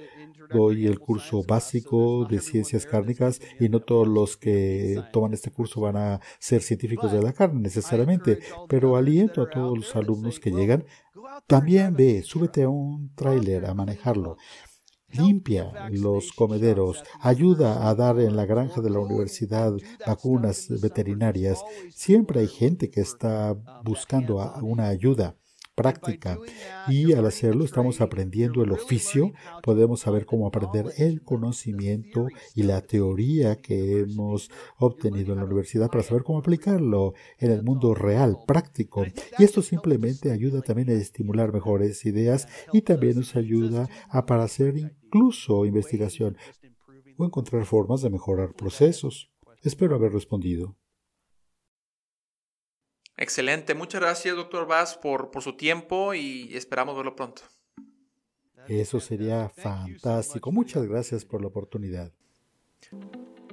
doy 0.51 0.85
el 0.85 0.99
curso 0.99 1.43
básico 1.47 2.25
de 2.25 2.39
ciencias 2.39 2.85
cárnicas 2.85 3.39
y 3.59 3.69
no 3.69 3.79
todos 3.79 4.07
los 4.07 4.37
que 4.37 5.01
toman 5.13 5.33
este 5.33 5.51
curso 5.51 5.81
van 5.81 5.97
a 5.97 6.19
ser 6.39 6.61
científicos 6.61 7.11
de 7.11 7.21
la 7.21 7.33
carne 7.33 7.61
necesariamente, 7.61 8.39
pero 8.67 8.95
aliento 8.95 9.41
a 9.41 9.49
todos 9.49 9.77
los 9.77 9.95
alumnos 9.95 10.39
que 10.39 10.51
llegan, 10.51 10.83
también 11.47 11.95
ve, 11.95 12.23
súbete 12.23 12.63
a 12.63 12.69
un 12.69 13.13
tráiler 13.15 13.65
a 13.65 13.73
manejarlo 13.73 14.37
limpia 15.13 15.89
los 15.91 16.31
comederos, 16.31 17.03
ayuda 17.19 17.89
a 17.89 17.95
dar 17.95 18.19
en 18.19 18.35
la 18.35 18.45
granja 18.45 18.81
de 18.81 18.89
la 18.89 18.99
universidad 18.99 19.73
vacunas 20.05 20.67
veterinarias. 20.81 21.61
Siempre 21.89 22.41
hay 22.41 22.47
gente 22.47 22.89
que 22.89 23.01
está 23.01 23.55
buscando 23.83 24.37
una 24.61 24.87
ayuda 24.87 25.35
práctica 25.81 26.37
y 26.87 27.13
al 27.13 27.25
hacerlo 27.25 27.65
estamos 27.65 28.01
aprendiendo 28.01 28.63
el 28.63 28.71
oficio, 28.71 29.31
podemos 29.63 30.01
saber 30.01 30.25
cómo 30.25 30.47
aprender 30.47 30.85
el 30.97 31.23
conocimiento 31.23 32.27
y 32.55 32.63
la 32.63 32.81
teoría 32.81 33.55
que 33.55 34.01
hemos 34.01 34.49
obtenido 34.77 35.33
en 35.33 35.39
la 35.39 35.45
universidad 35.45 35.89
para 35.89 36.03
saber 36.03 36.23
cómo 36.23 36.39
aplicarlo 36.39 37.13
en 37.39 37.51
el 37.51 37.63
mundo 37.63 37.95
real, 37.95 38.37
práctico. 38.45 39.03
Y 39.39 39.43
esto 39.43 39.61
simplemente 39.61 40.31
ayuda 40.31 40.61
también 40.61 40.89
a 40.89 40.93
estimular 40.93 41.51
mejores 41.51 42.05
ideas 42.05 42.47
y 42.71 42.81
también 42.81 43.15
nos 43.15 43.35
ayuda 43.35 43.89
a 44.09 44.25
para 44.25 44.43
hacer 44.43 44.77
incluso 44.77 45.65
investigación 45.65 46.37
o 47.17 47.25
encontrar 47.25 47.65
formas 47.65 48.01
de 48.01 48.09
mejorar 48.09 48.53
procesos. 48.53 49.31
Espero 49.63 49.95
haber 49.95 50.13
respondido. 50.13 50.75
Excelente, 53.21 53.75
muchas 53.75 54.01
gracias, 54.01 54.35
doctor 54.35 54.65
Vaz, 54.65 54.97
por, 54.97 55.29
por 55.29 55.43
su 55.43 55.55
tiempo 55.55 56.15
y 56.15 56.49
esperamos 56.57 56.95
verlo 56.95 57.15
pronto. 57.15 57.43
Eso 58.67 58.99
sería 58.99 59.47
fantástico. 59.49 60.51
Muchas 60.51 60.87
gracias 60.87 61.23
por 61.23 61.39
la 61.39 61.49
oportunidad. 61.49 62.11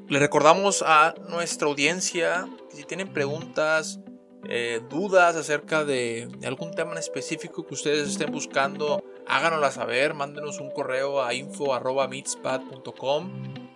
Le 0.09 0.19
recordamos 0.19 0.83
a 0.87 1.15
nuestra 1.29 1.69
audiencia 1.69 2.49
que 2.71 2.77
si 2.77 2.85
tienen 2.85 3.13
preguntas, 3.13 4.01
eh, 4.49 4.81
dudas 4.89 5.37
acerca 5.37 5.85
de, 5.85 6.31
algún 6.47 6.71
tema 6.71 6.93
en 6.93 6.99
específico 6.99 7.67
que 7.67 7.75
ustedes 7.75 8.09
estén 8.09 8.33
buscando, 8.33 9.05
háganosla 9.27 9.71
saber, 9.71 10.15
mándenos 10.15 10.61
un 10.61 10.71
correo 10.71 11.23
a 11.23 11.35
info.meetspad.com. 11.35 13.31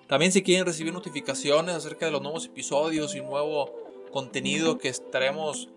También 0.06 0.32
si 0.32 0.42
quieren 0.42 0.64
recibir 0.64 0.94
notificaciones 0.94 1.74
acerca 1.74 2.06
de 2.06 2.12
los 2.12 2.22
nuevos 2.22 2.46
episodios 2.46 3.14
y 3.14 3.20
nuevo 3.20 3.82
contenido 4.12 4.78
que 4.78 4.88
estaremos 4.88 5.68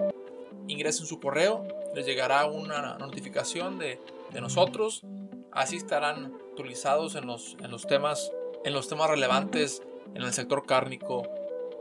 Ingresen 0.68 1.06
su 1.06 1.18
correo, 1.18 1.66
les 1.92 2.06
llegará 2.06 2.46
una 2.46 2.96
notificación 2.98 3.80
de, 3.80 4.00
de, 4.32 4.40
nosotros. 4.40 5.02
Así 5.50 5.74
estarán 5.74 6.32
actualizados 6.50 7.16
en 7.16 7.26
los, 7.26 7.56
en 7.60 7.72
los, 7.72 7.88
temas, 7.88 8.30
en 8.64 8.72
los 8.72 8.86
temas 8.86 9.10
relevantes 9.10 9.82
en 10.14 10.22
el 10.22 10.32
sector 10.32 10.66
cárnico 10.66 11.24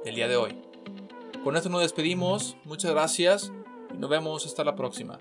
del 0.03 0.15
día 0.15 0.27
de 0.27 0.35
hoy. 0.35 0.59
Con 1.43 1.55
esto 1.55 1.69
nos 1.69 1.81
despedimos. 1.81 2.57
Muchas 2.63 2.89
gracias 2.89 3.51
y 3.93 3.99
nos 3.99 4.09
vemos 4.09 4.47
hasta 4.47 4.63
la 4.63 4.75
próxima. 4.75 5.19